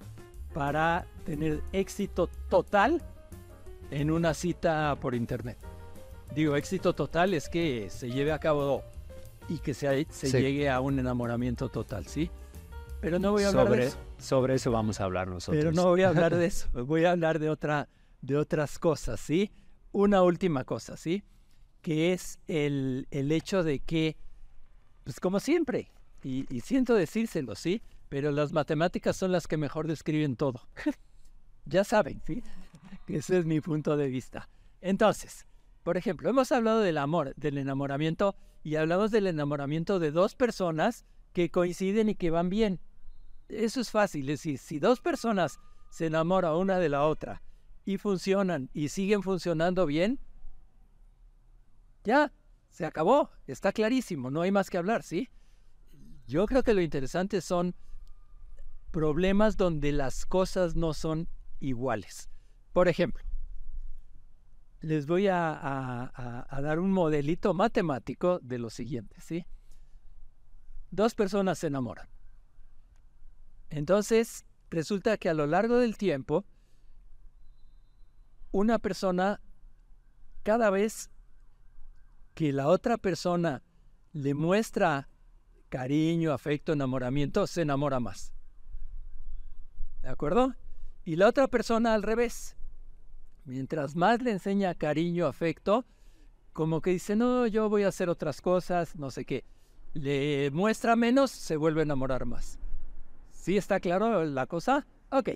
[0.53, 3.01] para tener éxito total
[3.89, 5.57] en una cita por internet.
[6.35, 8.83] Digo, éxito total es que se lleve a cabo
[9.49, 10.37] y que se, se Sí.
[10.41, 12.29] llegue a un enamoramiento total, ¿sí?
[13.01, 13.97] Pero no voy a hablar de sobre, eso.
[14.19, 15.61] sobre eso vamos a hablar nosotros.
[15.61, 16.67] Pero no voy a hablar de eso.
[16.85, 17.89] Voy a hablar de, otra,
[18.21, 19.51] de otras cosas, ¿sí?
[19.91, 21.23] Una última cosa, ¿sí?
[21.81, 24.15] Que es el, el hecho de que,
[25.03, 25.91] pues como siempre,
[26.23, 27.81] y, y siento decírselo, ¿sí?
[28.11, 30.67] Pero las matemáticas son las que mejor describen todo.
[31.65, 32.43] ya saben, ¿sí?
[33.07, 34.49] Que ese es mi punto de vista.
[34.81, 35.47] Entonces,
[35.81, 41.05] por ejemplo, hemos hablado del amor, del enamoramiento, y hablamos del enamoramiento de dos personas
[41.31, 42.81] que coinciden y que van bien.
[43.47, 47.41] Eso es fácil, es decir, si dos personas se enamoran una de la otra
[47.85, 50.19] y funcionan y siguen funcionando bien,
[52.03, 52.33] ya,
[52.71, 55.29] se acabó, está clarísimo, no hay más que hablar, ¿sí?
[56.27, 57.73] Yo creo que lo interesante son
[58.91, 62.29] problemas donde las cosas no son iguales.
[62.73, 63.23] Por ejemplo,
[64.81, 66.11] les voy a,
[66.61, 69.45] dar un modelito matemático de lo siguiente, ¿sí?
[70.89, 72.09] Dos personas se enamoran.
[73.69, 76.45] Entonces, resulta que a lo largo del tiempo,
[78.51, 79.39] una persona,
[80.43, 81.09] cada vez
[82.33, 83.63] que la otra persona
[84.11, 85.07] le muestra
[85.69, 88.33] cariño, afecto, enamoramiento, se enamora más.
[90.01, 90.55] ¿De acuerdo?
[91.05, 92.55] Y la otra persona al revés.
[93.45, 95.85] Mientras más le enseña cariño, afecto,
[96.53, 99.43] como que dice, no, yo voy a hacer otras cosas, no sé qué.
[99.93, 102.59] Le muestra menos, se vuelve a enamorar más.
[103.31, 104.85] ¿Sí está claro la cosa?
[105.09, 105.29] Ok,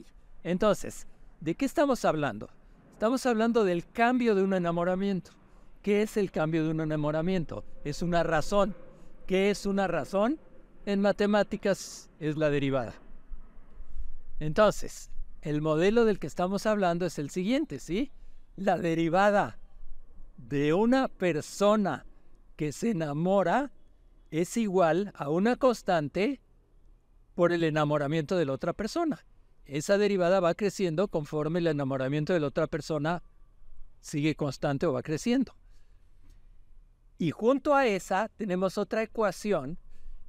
[0.44, 1.08] entonces,
[1.42, 2.50] ¿de qué estamos hablando?
[2.94, 5.32] Estamos hablando del cambio de un enamoramiento.
[5.82, 7.64] ¿Qué es el cambio de un enamoramiento?
[7.84, 8.76] Es una razón.
[9.28, 10.40] ¿Qué es una razón?
[10.86, 12.94] En matemáticas es la derivada.
[14.40, 15.12] Entonces,
[15.42, 18.12] el modelo del que estamos hablando es el siguiente, ¿sí?
[18.56, 19.60] La derivada
[20.38, 22.06] de una persona
[22.56, 23.72] que se enamora
[24.32, 26.42] es igual a una constante
[27.36, 29.26] por el enamoramiento de la otra persona.
[29.66, 33.24] Esa derivada va creciendo conforme el enamoramiento de la otra persona
[34.00, 35.56] sigue constante o va creciendo.
[37.18, 39.80] Y junto a esa tenemos otra ecuación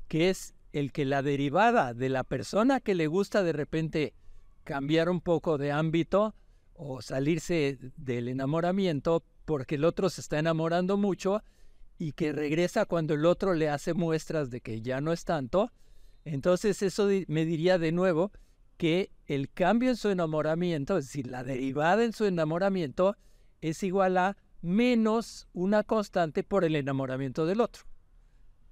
[0.08, 4.14] que es el que la derivada de la persona que le gusta de repente
[4.62, 6.34] cambiar un poco de ámbito
[6.74, 11.42] o salirse del enamoramiento porque el otro se está enamorando mucho
[11.98, 15.72] y que regresa cuando el otro le hace muestras de que ya no es tanto,
[16.26, 18.30] entonces eso me diría de nuevo
[18.76, 23.16] que el cambio en su enamoramiento, es decir, la derivada en su enamoramiento,
[23.62, 27.84] es igual a menos una constante por el enamoramiento del otro.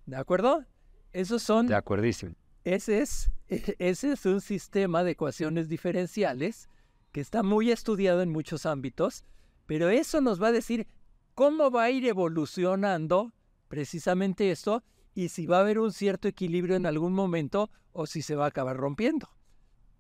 [0.05, 0.67] ¿De acuerdo?
[1.15, 1.69] Esos son...
[1.69, 2.35] De acuerdísimo.
[2.65, 3.31] Ese es,
[3.79, 6.69] ese es un sistema de ecuaciones diferenciales
[7.13, 9.25] que está muy estudiado en muchos ámbitos,
[9.67, 10.89] pero eso nos va a decir
[11.35, 13.33] cómo va a ir evolucionando
[13.69, 14.83] precisamente esto
[15.15, 18.47] y si va a haber un cierto equilibrio en algún momento o si se va
[18.47, 19.29] a acabar rompiendo.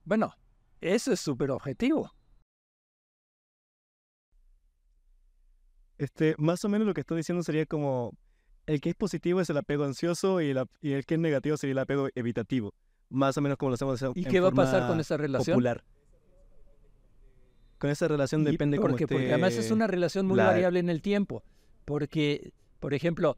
[0.05, 0.35] Bueno,
[0.81, 2.11] eso es súper objetivo.
[5.97, 8.17] Este, más o menos lo que estoy diciendo sería como
[8.67, 11.79] el que es positivo es el apego ansioso y, el que es negativo sería el
[11.79, 12.75] apego evitativo.
[13.11, 15.55] Más o menos como lo hacemos en ¿Y qué va a pasar con esa relación?
[15.55, 15.85] Popular.
[17.79, 21.03] Con esa relación depende porque, cómo Porque además es una relación muy variable en el
[21.03, 21.43] tiempo.
[21.85, 23.37] Porque, por ejemplo,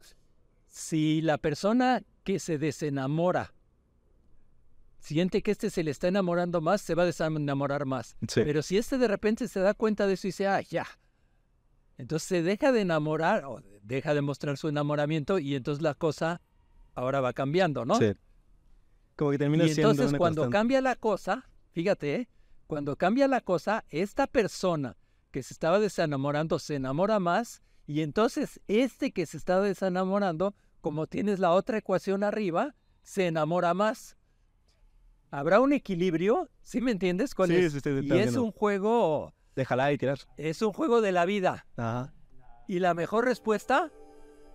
[0.67, 3.53] si la persona que se desenamora
[4.99, 8.15] siente que este se le está enamorando más, se va a desenamorar más.
[8.33, 10.85] Pero si este de repente se da cuenta de eso y dice, ah, ya,
[11.97, 16.41] entonces se deja de enamorar o deja de mostrar su enamoramiento y entonces la cosa
[16.93, 17.95] ahora va cambiando, ¿no?
[17.95, 18.13] Sí.
[19.15, 22.29] Como que termina y entonces cuando cambia la cosa, fíjate, ¿eh?
[22.67, 24.95] cuando cambia la cosa, esta persona
[25.31, 31.07] que se estaba desenamorando se enamora más y entonces este que se está desenamorando, como
[31.07, 34.17] tienes la otra ecuación arriba, se enamora más.
[35.31, 37.33] Habrá un equilibrio, ¿sí me entiendes?
[37.33, 37.73] ¿Cuál es?
[37.85, 40.19] y es un juego Déjala y tirar.
[40.37, 41.65] Es un juego de la vida.
[41.77, 42.13] Ajá.
[42.67, 43.91] Y la mejor respuesta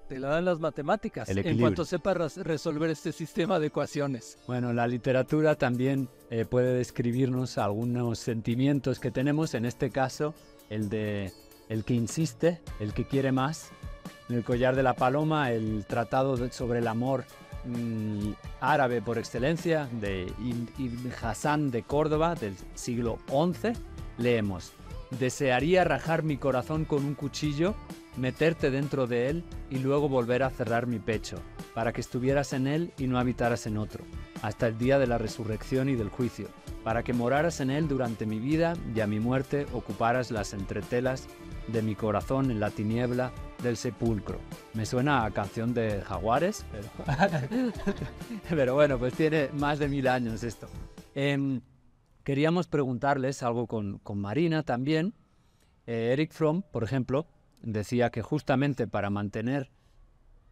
[0.08, 4.38] te la dan las matemáticas en cuanto sepas resolver este sistema de ecuaciones.
[4.46, 10.34] Bueno, la literatura también eh, puede describirnos algunos sentimientos que tenemos, en este caso
[10.70, 11.32] el de
[11.68, 13.70] el que insiste, el que quiere más.
[14.28, 17.24] En el collar de la paloma, el tratado sobre el amor
[17.64, 23.72] mm, árabe por excelencia de Ibn Hassan de Córdoba del siglo XI,
[24.18, 24.72] leemos
[25.18, 27.74] Desearía rajar mi corazón con un cuchillo,
[28.16, 31.36] meterte dentro de él y luego volver a cerrar mi pecho,
[31.74, 34.04] para que estuvieras en él y no habitaras en otro,
[34.42, 36.48] hasta el día de la resurrección y del juicio,
[36.82, 41.28] para que moraras en él durante mi vida y a mi muerte ocuparas las entretelas
[41.68, 43.32] de mi corazón en la tiniebla
[43.62, 44.38] del sepulcro.
[44.72, 46.64] Me suena a canción de Jaguares,
[48.48, 50.68] pero, bueno, pues tiene más de mil años esto.
[51.14, 51.60] Em,
[52.24, 55.14] queríamos preguntarles algo con, Marina también.
[55.86, 57.26] Eh, Eric Fromm, por ejemplo,
[57.62, 59.70] decía que justamente para mantener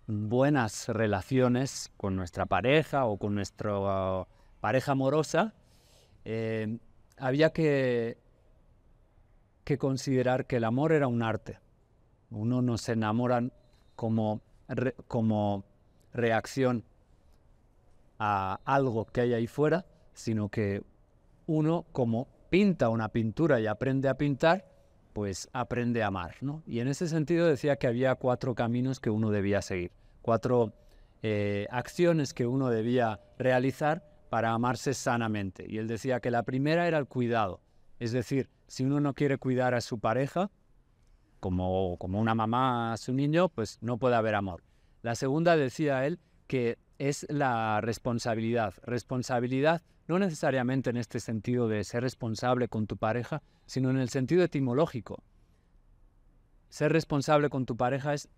[0.06, 4.26] buenas relaciones con nuestra pareja o con nuestra uh,
[4.60, 5.54] pareja amorosa,
[6.24, 6.78] eh,
[7.16, 8.18] había que,
[9.64, 11.58] que considerar que el amor era un arte.
[12.30, 13.42] Uno no se enamora
[13.94, 14.40] como,
[15.06, 15.64] como
[16.12, 16.84] reacción
[18.18, 20.82] a algo que hay ahí fuera, sino que
[21.50, 24.64] uno como pinta una pintura y aprende a pintar,
[25.12, 26.62] pues aprende a amar, ¿no?
[26.64, 29.90] Y en ese sentido decía que había cuatro caminos que uno debía seguir,
[30.22, 30.72] cuatro
[31.22, 35.66] eh, acciones que uno debía realizar para amarse sanamente.
[35.68, 37.60] Y él decía que la primera era el cuidado,
[37.98, 40.52] es decir, si uno no quiere cuidar a su pareja,
[41.40, 44.62] como, como una mamá a su niño, pues no puede haber amor.
[45.02, 48.74] La segunda decía él que es la responsabilidad.
[48.82, 54.10] Responsabilidad no necesariamente en este sentido de ser responsable con tu pareja, sino en el
[54.10, 55.22] sentido etimológico.
[56.68, 58.28] Ser responsable con tu pareja es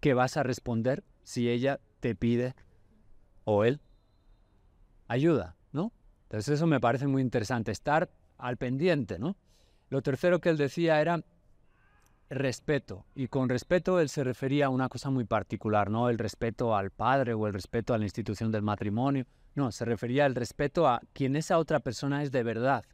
[0.00, 2.56] que vas a responder si ella te pide
[3.44, 3.80] o él
[5.06, 5.92] ayuda, ¿no?
[6.24, 9.36] Entonces eso me parece muy interesante, estar al pendiente, ¿no?
[9.90, 11.22] Lo tercero que él decía era
[12.30, 13.06] respeto.
[13.14, 16.90] Y con respeto él se refería a una cosa muy particular, no el respeto al
[16.90, 19.26] padre o el respeto a la institución del matrimonio.
[19.54, 22.84] No, se refería al respeto a quien esa otra persona es de verdad,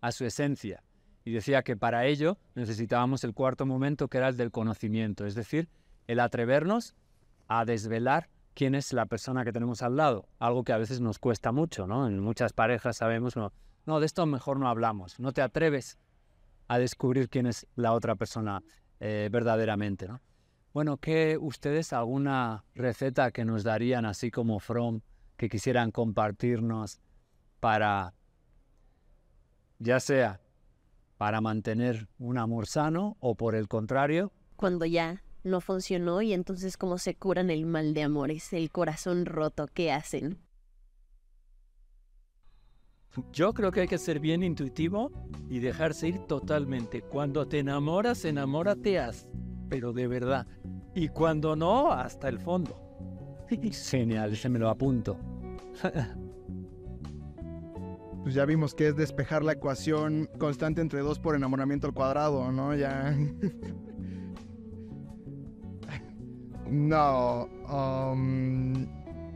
[0.00, 0.82] a su esencia.
[1.24, 5.34] Y decía que para ello necesitábamos el cuarto momento que era el del conocimiento, es
[5.34, 5.68] decir,
[6.06, 6.94] el atrevernos
[7.46, 11.18] a desvelar quién es la persona que tenemos al lado, algo que a veces nos
[11.18, 12.06] cuesta mucho, ¿no?
[12.06, 15.98] En muchas parejas sabemos, no, de esto mejor no hablamos, no te atreves
[16.70, 18.62] a descubrir quién es la otra persona
[19.00, 20.20] eh, verdaderamente, ¿no?
[20.72, 25.00] Bueno, ¿qué ustedes alguna receta que nos darían así como From
[25.36, 27.00] que quisieran compartirnos
[27.58, 28.14] para,
[29.80, 30.40] ya sea
[31.18, 34.30] para mantener un amor sano o por el contrario?
[34.54, 39.26] Cuando ya no funcionó y entonces cómo se curan el mal de amores, el corazón
[39.26, 40.38] roto, ¿qué hacen?
[43.32, 45.10] Yo creo que hay que ser bien intuitivo
[45.48, 47.02] y dejarse ir totalmente.
[47.02, 49.00] Cuando te enamoras, enamórate
[49.68, 50.46] pero de verdad.
[50.94, 52.78] Y cuando no, hasta el fondo.
[53.90, 55.18] Genial, ese me lo apunto.
[58.22, 62.52] Pues ya vimos que es despejar la ecuación constante entre dos por enamoramiento al cuadrado,
[62.52, 62.76] ¿no?
[62.76, 63.16] Ya.
[66.70, 67.48] no.
[67.66, 68.86] Um,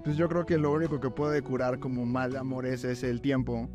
[0.05, 3.23] pues yo creo que lo único que puede curar como mal de amores es el
[3.23, 3.71] tiempo.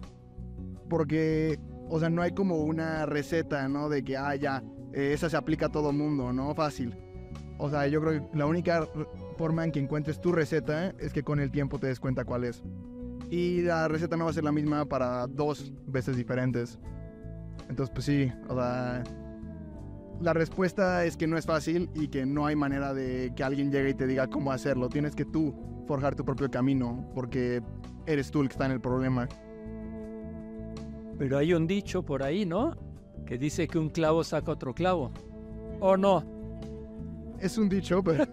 [0.88, 1.60] Porque,
[1.90, 3.90] o sea, no hay como una receta, ¿no?
[3.90, 4.64] De que, ah, ya,
[4.94, 6.54] eh, esa se aplica a todo mundo, ¿no?
[6.54, 6.96] Fácil.
[7.58, 8.88] O sea, yo creo que la única
[9.38, 12.44] forma en que encuentres tu receta es que con el tiempo te des cuenta cuál
[12.44, 12.64] es.
[13.32, 16.80] Y la receta no va a ser la misma para dos veces diferentes.
[17.70, 19.04] Entonces, pues sí, o sea,
[20.22, 23.72] la respuesta es que no es fácil y que no hay manera de que alguien
[23.72, 24.90] llegue y te diga cómo hacerlo.
[24.90, 25.56] Tienes que tú
[25.90, 27.64] forjar tu propio camino porque
[28.06, 29.28] eres tú el que está en el problema.
[31.18, 32.78] Pero hay un dicho por ahí, ¿no?
[33.26, 35.10] Que dice que un clavo saca otro clavo.
[35.80, 36.24] ¿O no?
[37.40, 38.24] Es un dicho, pero...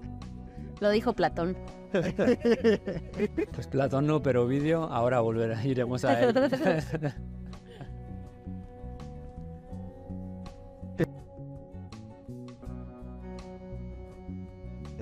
[0.80, 1.54] Lo dijo Platón.
[3.52, 6.34] Pues Platón no, pero vídeo, ahora volverá, iremos a él.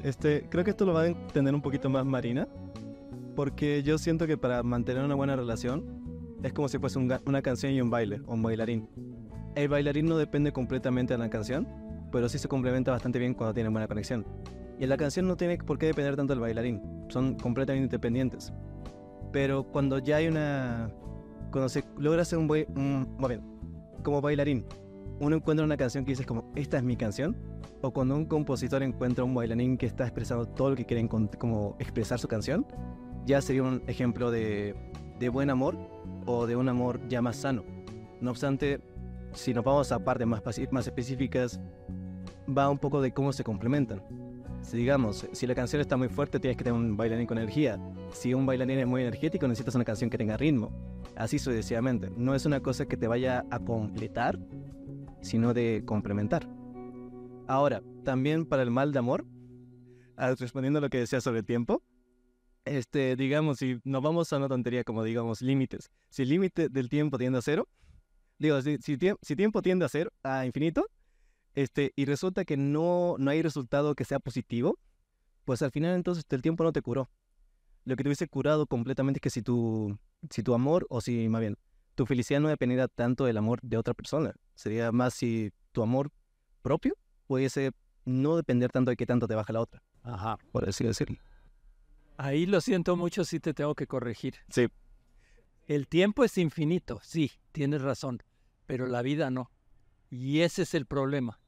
[0.04, 2.46] Este, creo que esto lo va a entender un poquito más Marina,
[3.34, 5.82] porque yo siento que para mantener una buena relación
[6.42, 8.86] es como si fuese una canción y un baile, o un bailarín.
[9.54, 11.66] El bailarín no depende completamente de la canción,
[12.12, 14.26] pero sí se complementa bastante bien cuando tiene buena conexión.
[14.78, 18.52] Y la canción no tiene por qué depender tanto del bailarín, son completamente independientes.
[19.32, 20.90] Pero cuando ya hay una...
[21.50, 22.66] Cuando se logra hacer un buen...
[23.26, 23.40] bien,
[24.02, 24.66] como bailarín,
[25.18, 27.53] uno encuentra una canción que dices como, esta es mi canción,
[27.84, 31.76] o cuando un compositor encuentra un bailarín que está expresando todo lo que quiere como
[31.78, 32.66] expresar su canción,
[33.26, 34.74] ya sería un ejemplo de,
[35.30, 35.76] buen amor
[36.24, 37.62] o de un amor ya más sano.
[38.22, 38.80] No obstante,
[39.34, 41.60] si nos vamos a partes más, más específicas,
[42.46, 44.02] va un poco de cómo se complementan.
[44.62, 47.78] Si digamos, si la canción está muy fuerte, tienes que tener un bailarín con energía.
[48.12, 50.72] Si un bailarín es muy energético, necesitas una canción que tenga ritmo.
[51.16, 52.10] Así sucesivamente.
[52.16, 54.38] No es una cosa que te vaya a completar,
[55.20, 56.48] sino de complementar.
[57.46, 59.26] Ahora, también para el mal de amor,
[60.16, 61.82] ah, respondiendo a lo que decía sobre el tiempo,
[62.64, 65.90] este, digamos, si nos vamos a una tontería como, digamos, límites.
[66.08, 67.68] Si el límite del tiempo tiende a cero,
[68.38, 70.86] digo, si, si, tiempo tiende a cero, a infinito,
[71.54, 74.78] este, y resulta que no, no hay resultado que sea positivo,
[75.44, 77.10] pues al final entonces el tiempo no te curó.
[77.84, 79.98] Lo que te hubiese curado completamente es que si tu,
[80.30, 81.58] si tu amor, o si más bien,
[81.94, 86.10] tu felicidad no dependiera tanto del amor de otra persona, sería más si tu amor
[86.62, 86.96] propio
[87.26, 87.72] pudiese
[88.04, 89.82] no depender tanto de qué tanto te baja la otra.
[90.02, 90.38] Ajá.
[90.52, 91.18] Por así decirlo.
[92.16, 94.34] Ahí lo siento mucho si te tengo que corregir.
[94.48, 94.68] Sí.
[95.66, 98.22] El tiempo es infinito, sí, tienes razón,
[98.66, 99.50] pero la vida no.
[100.10, 101.40] Y ese es el problema.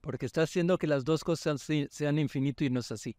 [0.00, 3.16] Porque está haciendo que las dos cosas sean infinito y no es así.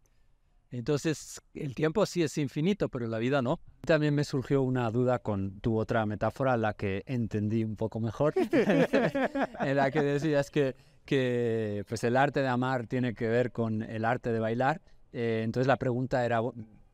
[0.70, 3.60] Entonces, el tiempo sí es infinito, pero la vida no.
[3.82, 8.34] También me surgió una duda con tu otra metáfora, la que entendí un poco mejor,
[9.60, 10.76] en la que decías que
[11.08, 14.82] que pues el arte de amar tiene que ver con el arte de bailar.
[15.14, 16.42] Eh, entonces la pregunta era,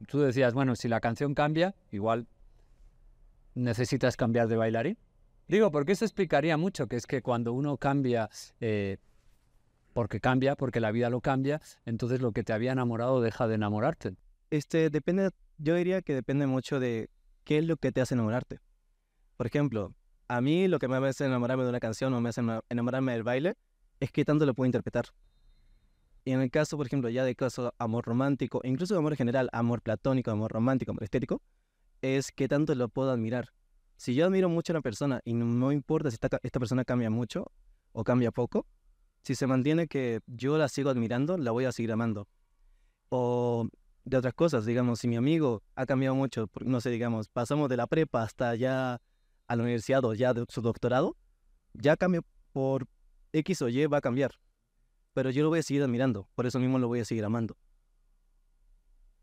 [0.06, 2.28] tú decías, bueno, si la canción cambia, igual
[3.56, 4.96] necesitas cambiar de bailarín.
[5.48, 8.98] Digo, porque eso explicaría mucho, que es que cuando uno cambia, eh,
[9.94, 13.56] porque cambia, porque la vida lo cambia, entonces lo que te había enamorado deja de
[13.56, 14.14] enamorarte.
[14.50, 17.10] Este, depende, yo diría que depende mucho de
[17.42, 18.60] qué es lo que te hace enamorarte.
[19.36, 19.92] Por ejemplo,
[20.28, 23.24] a mí lo que me hace enamorarme de una canción o me hace enamorarme del
[23.24, 23.56] baile
[24.00, 25.06] es que tanto lo puedo interpretar.
[26.24, 29.82] Y en el caso, por ejemplo, ya de caso amor romántico, incluso amor general, amor
[29.82, 31.42] platónico, amor romántico, amor estético,
[32.00, 33.50] es que tanto lo puedo admirar.
[33.96, 37.10] Si yo admiro mucho a una persona y no, importa si esta, esta persona cambia
[37.10, 37.52] mucho
[37.92, 38.66] o cambia poco,
[39.22, 42.26] si se mantiene que yo la sigo admirando, la voy a seguir amando.
[43.10, 43.68] O
[44.04, 47.76] de otras cosas, digamos, si mi amigo ha cambiado mucho, no sé, digamos, pasamos de
[47.76, 49.00] la prepa hasta ya
[49.46, 51.16] a la universidad o ya de su doctorado,
[51.74, 52.22] ya cambió
[52.52, 52.86] por
[53.34, 54.32] X o Y va a cambiar.
[55.12, 57.56] Pero yo lo voy a seguir admirando, por eso mismo lo voy a seguir amando.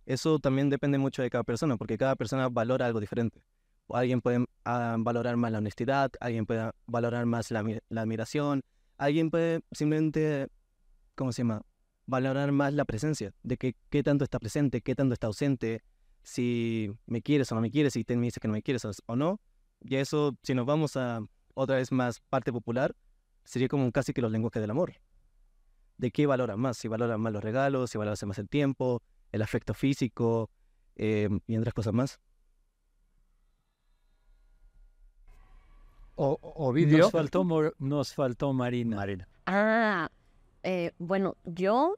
[0.05, 3.43] Eso también depende mucho de cada persona, porque cada persona valora algo diferente.
[3.89, 7.59] alguien puede ah, valorar más la honestidad, alguien puede valorar más la,
[8.01, 8.61] admiración,
[8.97, 10.47] alguien puede simplemente,
[11.15, 11.61] ¿cómo se llama?
[12.05, 15.83] Valorar más la presencia, de que, qué tanto está presente, qué tanto está ausente,
[16.23, 19.15] si me quieres o no me quieres, si te me que no me quieres o
[19.15, 19.39] no.
[19.81, 21.19] Y eso, si nos vamos a
[21.53, 22.95] otra vez más parte popular,
[23.51, 24.93] sería como casi que los lenguajes del amor.
[25.97, 26.77] ¿De qué valoran más?
[26.77, 30.49] Si valoran más los regalos, si valoran más el tiempo, el afecto físico
[30.95, 32.21] eh, y otras cosas más.
[36.15, 36.99] O, Ovidio.
[36.99, 37.45] Nos faltó,
[37.77, 38.95] nos faltó Marina.
[38.95, 39.27] Marina.
[39.45, 40.09] Ah,
[40.63, 41.97] eh, bueno, yo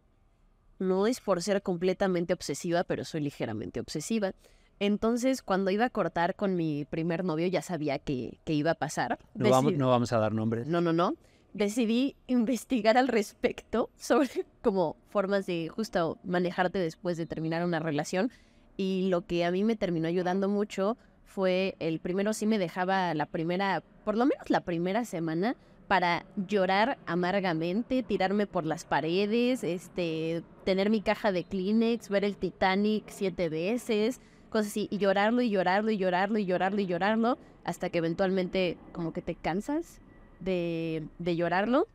[0.80, 4.32] no es por ser completamente obsesiva, pero soy ligeramente obsesiva.
[4.80, 9.20] Entonces, cuando iba a cortar con mi primer novio, ya sabía que, iba a pasar.
[9.36, 10.68] No, vamos, no vamos a dar nombres.
[10.68, 11.16] No, no, no.
[11.54, 18.32] Decidí investigar al respecto sobre cómo formas de justo manejarte después de terminar una relación.
[18.76, 23.14] Y lo que a mí me terminó ayudando mucho fue el primero sí me dejaba
[23.14, 25.56] la primera, por lo menos la primera semana,
[25.88, 32.38] para llorar amargamente, tirarme por las paredes, este, tener mi caja de Kleenex, ver el
[32.38, 37.38] Titanic siete veces, cosas así, y llorarlo y llorarlo y llorarlo y llorarlo y llorarlo,
[37.64, 40.01] hasta que eventualmente como que te cansas
[40.43, 41.87] de, llorarlo.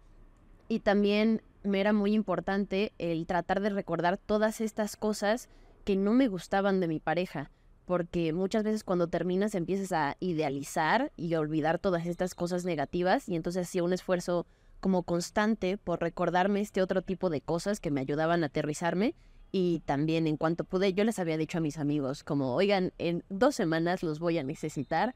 [0.69, 5.49] Y también me era muy importante el tratar de recordar todas estas cosas
[5.85, 7.51] que no me gustaban de mi pareja
[7.85, 13.27] porque muchas veces cuando terminas empiezas a idealizar y a olvidar todas estas cosas negativas
[13.31, 14.47] y entonces hacía un esfuerzo
[14.81, 19.15] como constante por recordarme este otro tipo de cosas que me ayudaban a aterrizarme
[19.53, 23.25] y también en cuanto pude yo les había dicho a mis amigos como oigan en
[23.31, 25.15] dos semanas los voy a necesitar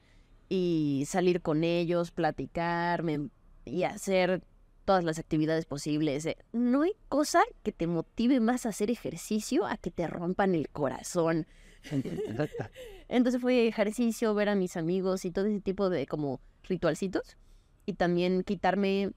[0.54, 3.30] y salir con ellos platicarme
[3.64, 4.42] y hacer
[4.84, 6.26] todas las actividades posibles.
[6.26, 10.54] Eh, no hay cosa que te motive más a hacer ejercicio a que te rompan
[10.54, 11.46] el corazón.
[13.08, 17.38] Entonces fue ejercicio, ver a mis amigos y todo ese tipo de como ritualcitos.
[17.86, 19.12] Y también quitarme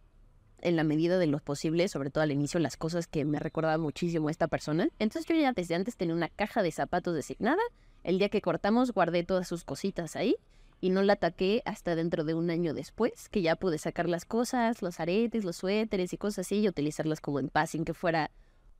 [0.62, 3.82] en la medida de lo posible, sobre todo al inicio, las cosas que me recordaban
[3.82, 4.88] muchísimo a esta persona.
[5.00, 7.62] Entonces yo ya desde antes tenía una caja de zapatos designada.
[8.04, 10.38] El día que cortamos guardé todas sus cositas ahí
[10.82, 14.26] y no la ataqué hasta dentro de un año después, que ya pude sacar las
[14.26, 17.94] cosas, los aretes, los suéteres y cosas así y utilizarlas como en paz sin que
[17.94, 18.32] fuera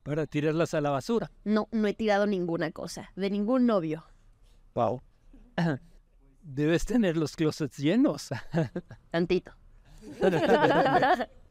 [0.06, 1.32] para tirarlas a la basura.
[1.42, 4.04] No, no he tirado ninguna cosa, de ningún novio.
[4.74, 5.02] Wow.
[6.42, 8.28] Debes tener los closets llenos.
[9.10, 9.50] Tantito.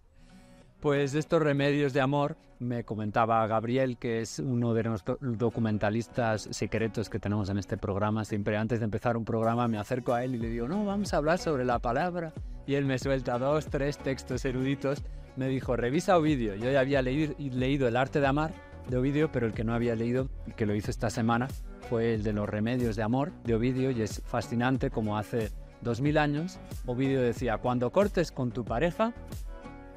[0.86, 7.10] Pues estos remedios de amor, me comentaba Gabriel, que es uno de nuestros documentalistas secretos
[7.10, 8.24] que tenemos en este programa.
[8.24, 11.12] Siempre antes de empezar un programa me acerco a él y le digo, no, vamos
[11.12, 12.34] a hablar sobre la palabra.
[12.68, 15.02] Y él me suelta dos, tres textos eruditos
[15.36, 16.54] me dijo, revisa Ovidio.
[16.54, 18.54] Yo ya había leído, El arte de amar
[18.88, 21.48] de Ovidio, pero el que no había leído, y que lo hizo esta semana,
[21.90, 25.50] fue el de los remedios de amor de Ovidio, y es fascinante como hace
[25.82, 29.14] dos mil años Ovidio decía, cuando cortes con tu pareja,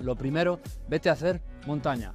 [0.00, 2.12] lo primero, vete a hacer montaña.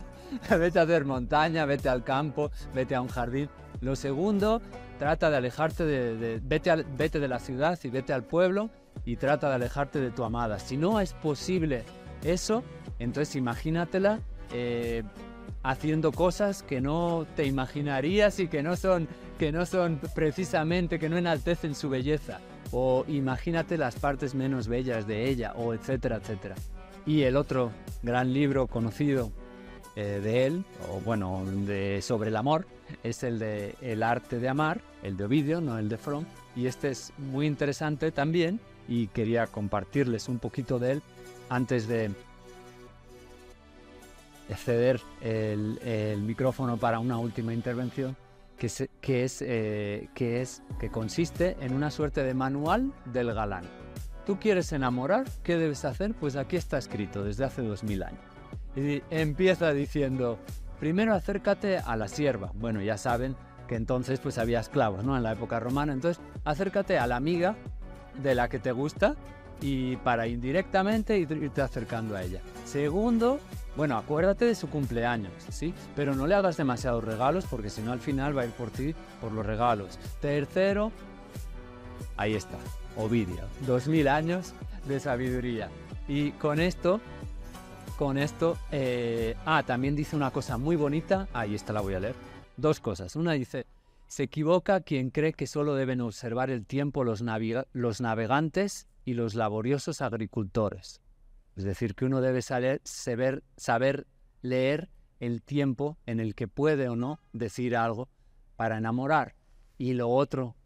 [0.50, 3.48] vete a hacer montaña, vete al campo, vete a un jardín.
[3.80, 4.60] Lo segundo,
[4.98, 8.70] trata de alejarte de, vete, vete de la ciudad y vete al pueblo
[9.04, 10.58] y trata de alejarte de tu amada.
[10.58, 11.84] Si no es posible
[12.22, 12.62] eso,
[12.98, 14.20] entonces imagínatela
[14.52, 15.02] eh,
[15.62, 19.08] haciendo cosas que no te imaginarías y que no son
[19.38, 22.40] que no son precisamente que no enaltecen su belleza
[22.72, 26.56] o imagínate las partes menos bellas de ella o etcétera etcétera
[27.06, 27.70] y el otro
[28.02, 29.30] gran libro conocido
[29.96, 31.44] eh, de él o bueno
[32.00, 32.66] sobre el amor
[33.02, 36.24] es el de el arte de amar el de Ovidio no el de Fromm
[36.56, 41.02] y este es muy interesante también y quería compartirles un poquito de él
[41.48, 42.10] antes de
[44.56, 48.16] ceder el, micrófono para una última intervención,
[48.58, 53.64] que, es, eh, que, es, que consiste en una suerte de manual del galán.
[54.30, 55.24] ¿Tú quieres enamorar?
[55.42, 56.14] ¿Qué debes hacer?
[56.14, 58.20] Pues aquí está escrito desde hace dos mil años.
[58.76, 60.38] Y empieza diciendo,
[60.78, 62.52] primero acércate a la sierva.
[62.54, 63.34] Bueno, ya saben
[63.66, 65.16] que entonces pues había esclavos, ¿no?
[65.16, 65.92] En la época romana.
[65.92, 67.56] Entonces, acércate a la amiga
[68.22, 69.16] de la que te gusta
[69.60, 72.40] y para indirectamente irte acercando a ella.
[72.66, 73.40] Segundo,
[73.76, 75.74] bueno, acuérdate de su cumpleaños, ¿sí?
[75.96, 78.70] Pero no le hagas demasiados regalos porque si no al final va a ir por
[78.70, 79.98] ti por los regalos.
[80.20, 80.92] Tercero,
[82.16, 82.58] ahí está,
[82.96, 84.54] Ovidio, 2000 años
[84.86, 85.68] de sabiduría.
[86.08, 87.00] Y con esto,
[87.96, 92.00] con esto, eh, ah, también dice una cosa muy bonita, ahí está la voy a
[92.00, 92.14] leer.
[92.56, 93.16] Dos cosas.
[93.16, 93.66] Una dice,
[94.08, 97.22] se equivoca quien cree que solo deben observar el tiempo los,
[97.72, 101.00] los navegantes y los laboriosos agricultores.
[101.56, 104.06] Es decir, que uno debe saber, saber,
[104.42, 104.88] leer
[105.20, 108.08] el tiempo en el que puede o no decir algo
[108.56, 109.36] para enamorar.
[109.78, 110.56] Y lo otro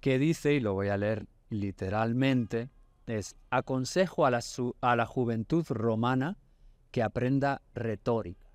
[0.00, 2.70] que dice, y lo voy a leer literalmente,
[3.06, 4.40] es, aconsejo a la,
[4.80, 6.36] a la juventud romana
[6.90, 8.46] que aprenda retórica.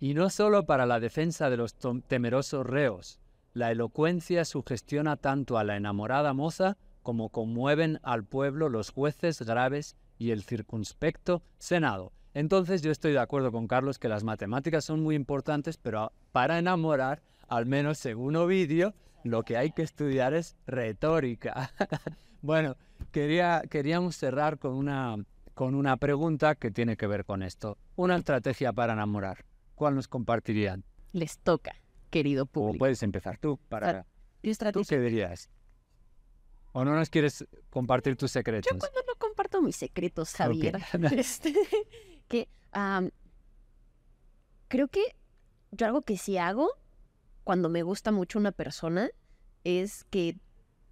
[0.00, 1.74] Y no solo para la defensa de los
[2.06, 3.20] temerosos reos,
[3.52, 9.96] la elocuencia sugestiona tanto a la enamorada moza como conmueven al pueblo los jueces graves
[10.18, 12.12] y el circunspecto Senado.
[12.34, 16.58] Entonces yo estoy de acuerdo con Carlos que las matemáticas son muy importantes, pero para
[16.58, 18.94] enamorar, al menos según Ovidio,
[19.24, 21.72] lo que hay que estudiar es retórica.
[22.42, 22.76] bueno,
[23.12, 25.16] quería, queríamos cerrar con una,
[25.54, 27.78] con una pregunta que tiene que ver con esto.
[27.96, 29.44] Una estrategia para enamorar.
[29.74, 30.84] ¿Cuál nos compartirían?
[31.12, 31.74] Les toca,
[32.10, 32.76] querido público.
[32.76, 34.06] O puedes empezar tú para...
[34.72, 35.50] ¿Tú qué dirías?
[36.72, 38.70] ¿O no nos quieres compartir tus secretos?
[38.72, 40.78] Yo cuando no comparto mis secretos, Javier.
[41.12, 41.54] Este,
[42.28, 42.48] que
[44.68, 45.16] creo que
[45.72, 46.77] yo algo que sí hago
[47.48, 49.08] cuando me gusta mucho una persona
[49.64, 50.36] es que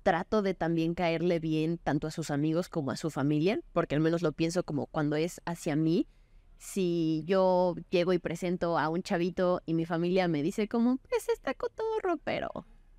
[0.02, 4.00] trato de también caerle bien tanto a sus amigos como a su familia, porque al
[4.00, 6.09] menos lo pienso como cuando es hacia mí.
[6.57, 11.28] Si yo llego y presento a un chavito y mi familia me dice como, pues
[11.28, 12.48] está cotorro, pero,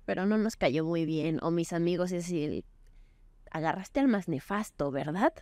[0.04, 2.64] pero no nos cayó muy bien, o mis amigos es el,
[3.50, 5.32] agarraste al más nefasto, ¿verdad?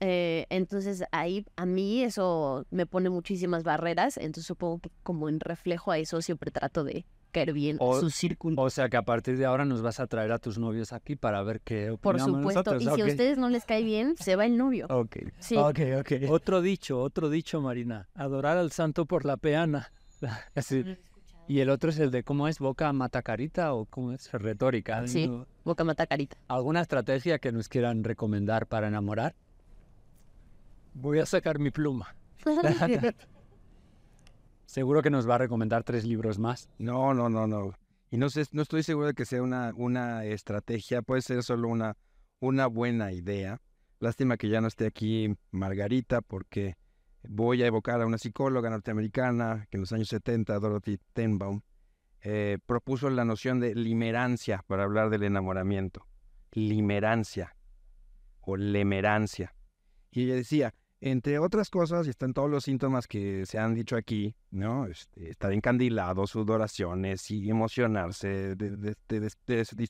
[0.00, 5.38] Eh, entonces ahí a mí eso me pone muchísimas barreras, entonces supongo que como en
[5.38, 8.60] reflejo a eso siempre trato de caer bien o, su círculo.
[8.60, 11.16] O sea que a partir de ahora nos vas a traer a tus novios aquí
[11.16, 14.36] para ver qué opinamos Por supuesto, y si a ustedes no les cae bien, se
[14.36, 14.86] va el novio.
[14.90, 15.56] Ok, sí.
[15.56, 16.12] ok, ok.
[16.30, 19.92] Otro dicho, otro dicho, Marina, adorar al santo por la peana.
[20.54, 20.84] Así.
[21.48, 25.06] Y el otro es el de cómo es boca matacarita o cómo es retórica.
[25.06, 25.30] Sí,
[25.64, 26.36] boca matacarita.
[26.48, 29.36] ¿Alguna estrategia que nos quieran recomendar para enamorar?
[30.94, 32.16] Voy a sacar mi pluma.
[34.66, 36.68] Seguro que nos va a recomendar tres libros más.
[36.78, 37.72] No, no, no, no.
[38.10, 41.68] Y no sé, no estoy seguro de que sea una, una estrategia, puede ser solo
[41.68, 41.96] una,
[42.40, 43.60] una buena idea.
[44.00, 46.76] Lástima que ya no esté aquí Margarita, porque
[47.28, 51.62] voy a evocar a una psicóloga norteamericana que en los años 70, Dorothy Tenbaum,
[52.22, 56.06] eh, propuso la noción de limerancia para hablar del enamoramiento.
[56.52, 57.56] Limerancia
[58.40, 59.54] o lemerancia.
[60.10, 63.96] Y ella decía, entre otras cosas, y están todos los síntomas que se han dicho
[63.96, 64.86] aquí, ¿no?
[64.86, 68.96] Este, estar encandilado, sudoraciones y emocionarse, de,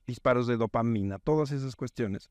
[0.06, 2.28] disparos de dopamina, todas esas cuestiones.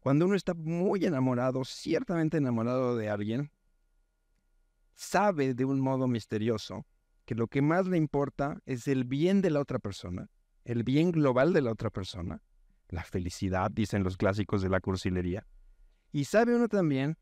[0.00, 3.50] Cuando uno está muy enamorado, ciertamente enamorado de alguien,
[4.94, 6.84] sabe de un modo misterioso
[7.24, 10.28] que lo que más le importa es el bien de la otra persona,
[10.64, 12.42] el bien global de la otra persona,
[12.88, 15.46] la felicidad, dicen los clásicos de la cursilería.
[16.10, 17.16] Y sabe uno también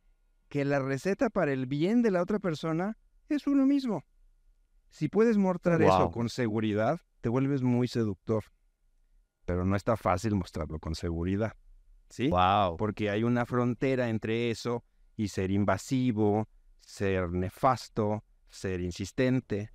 [0.51, 2.99] que la receta para el bien de la otra persona
[3.29, 4.05] es uno mismo.
[4.91, 8.45] Si puedes mostrar eso con seguridad, te vuelves muy seductor.
[9.47, 11.55] Pero no está fácil mostrarlo con seguridad.
[12.11, 12.29] ¿Sí?
[12.29, 12.77] Wow.
[12.77, 14.85] Porque hay una frontera entre eso
[15.17, 16.49] y ser invasivo,
[16.81, 19.71] ser nefasto, ser insistente.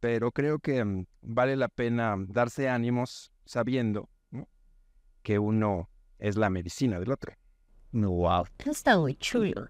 [0.00, 4.08] Pero creo que mm, vale la pena darse ánimos sabiendo
[5.22, 7.34] que uno es la medicina del otro.
[7.92, 8.46] Wow.
[8.64, 9.68] Está muy chulo.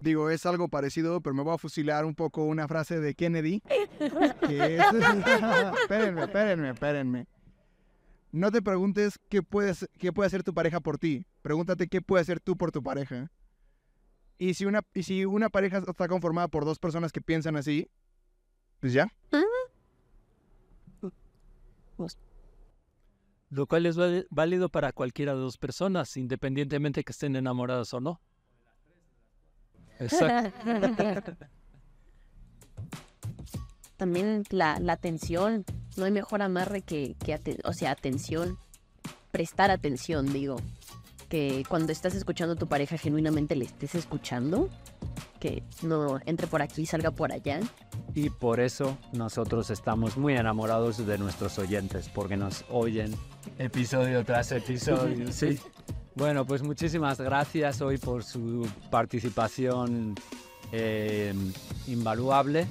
[0.00, 3.62] Digo, es algo parecido, pero me voy a fusilar un poco una frase de Kennedy.
[4.00, 7.26] espérenme, espérenme, espérenme.
[8.30, 11.26] No te preguntes qué, puedes, qué puede hacer tu pareja por ti.
[11.42, 13.30] Pregúntate qué puede hacer tú por tu pareja.
[14.38, 17.88] Y si una, y si una pareja está conformada por dos personas que piensan así,
[18.80, 19.08] pues ya.
[23.50, 23.96] Lo cual es
[24.30, 28.20] válido para cualquiera de dos personas, independientemente que estén enamoradas o no.
[29.98, 30.52] Exacto.
[33.96, 35.64] También la, la, atención.
[35.96, 38.58] No hay mejor amarre que, que o sea, atención.
[39.32, 40.56] Prestar atención, digo.
[41.28, 44.68] Que cuando estás escuchando a tu pareja genuinamente le estés escuchando.
[45.40, 47.60] Que no entre por aquí salga por allá.
[48.14, 53.14] Y por eso nosotros estamos muy enamorados de nuestros oyentes, porque nos oyen
[53.58, 55.30] episodio tras episodio.
[55.32, 55.58] sí.
[56.14, 60.16] Bueno, pues muchísimas gracias hoy por su participación
[60.72, 61.32] eh,
[61.86, 62.66] invaluable.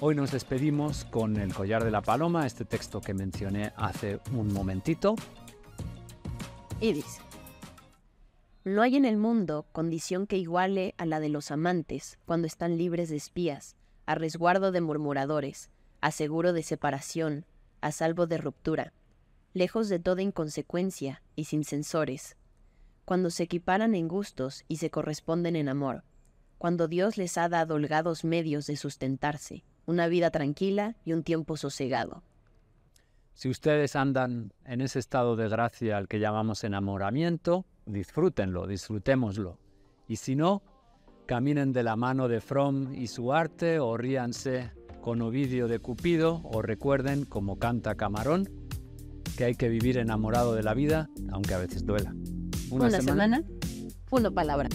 [0.00, 4.52] Hoy nos despedimos con El collar de la paloma, este texto que mencioné hace un
[4.52, 5.14] momentito.
[6.80, 7.20] Y dice,
[8.64, 12.78] no hay en el mundo condición que iguale a la de los amantes cuando están
[12.78, 17.44] libres de espías, a resguardo de murmuradores, a seguro de separación,
[17.80, 18.92] a salvo de ruptura,
[19.52, 22.36] lejos de toda inconsecuencia y sin censores,
[23.04, 26.04] cuando se equiparan en gustos y se corresponden en amor,
[26.58, 31.56] cuando Dios les ha dado holgados medios de sustentarse, una vida tranquila y un tiempo
[31.56, 32.22] sosegado.
[33.34, 39.58] Si ustedes andan en ese estado de gracia al que llamamos enamoramiento, disfrútenlo, disfrutémoslo.
[40.08, 40.62] Y si no,
[41.26, 46.40] caminen de la mano de Fromm y su arte o ríanse con Ovidio de Cupido
[46.44, 48.48] o recuerden, como canta Camarón,
[49.36, 52.14] que hay que vivir enamorado de la vida, aunque a veces duela.
[52.70, 53.42] Una, semana,
[54.10, 54.68] una palabra.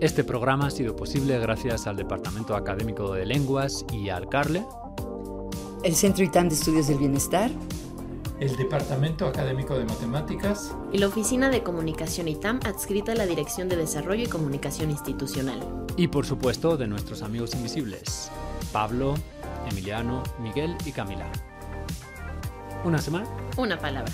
[0.00, 4.62] Este programa ha sido posible gracias al Departamento Académico de Lenguas y al CARLE,
[5.84, 7.50] el Centro ITAM de Estudios del Bienestar,
[8.40, 13.68] el Departamento Académico de Matemáticas y la Oficina de Comunicación ITAM adscrita a la Dirección
[13.68, 15.60] de Desarrollo y Comunicación Institucional.
[15.96, 18.30] Y por supuesto de nuestros amigos invisibles,
[18.72, 19.14] Pablo,
[19.70, 21.30] Emiliano, Miguel y Camila.
[22.82, 23.28] ¿Una semana?
[23.58, 24.12] Una palabra.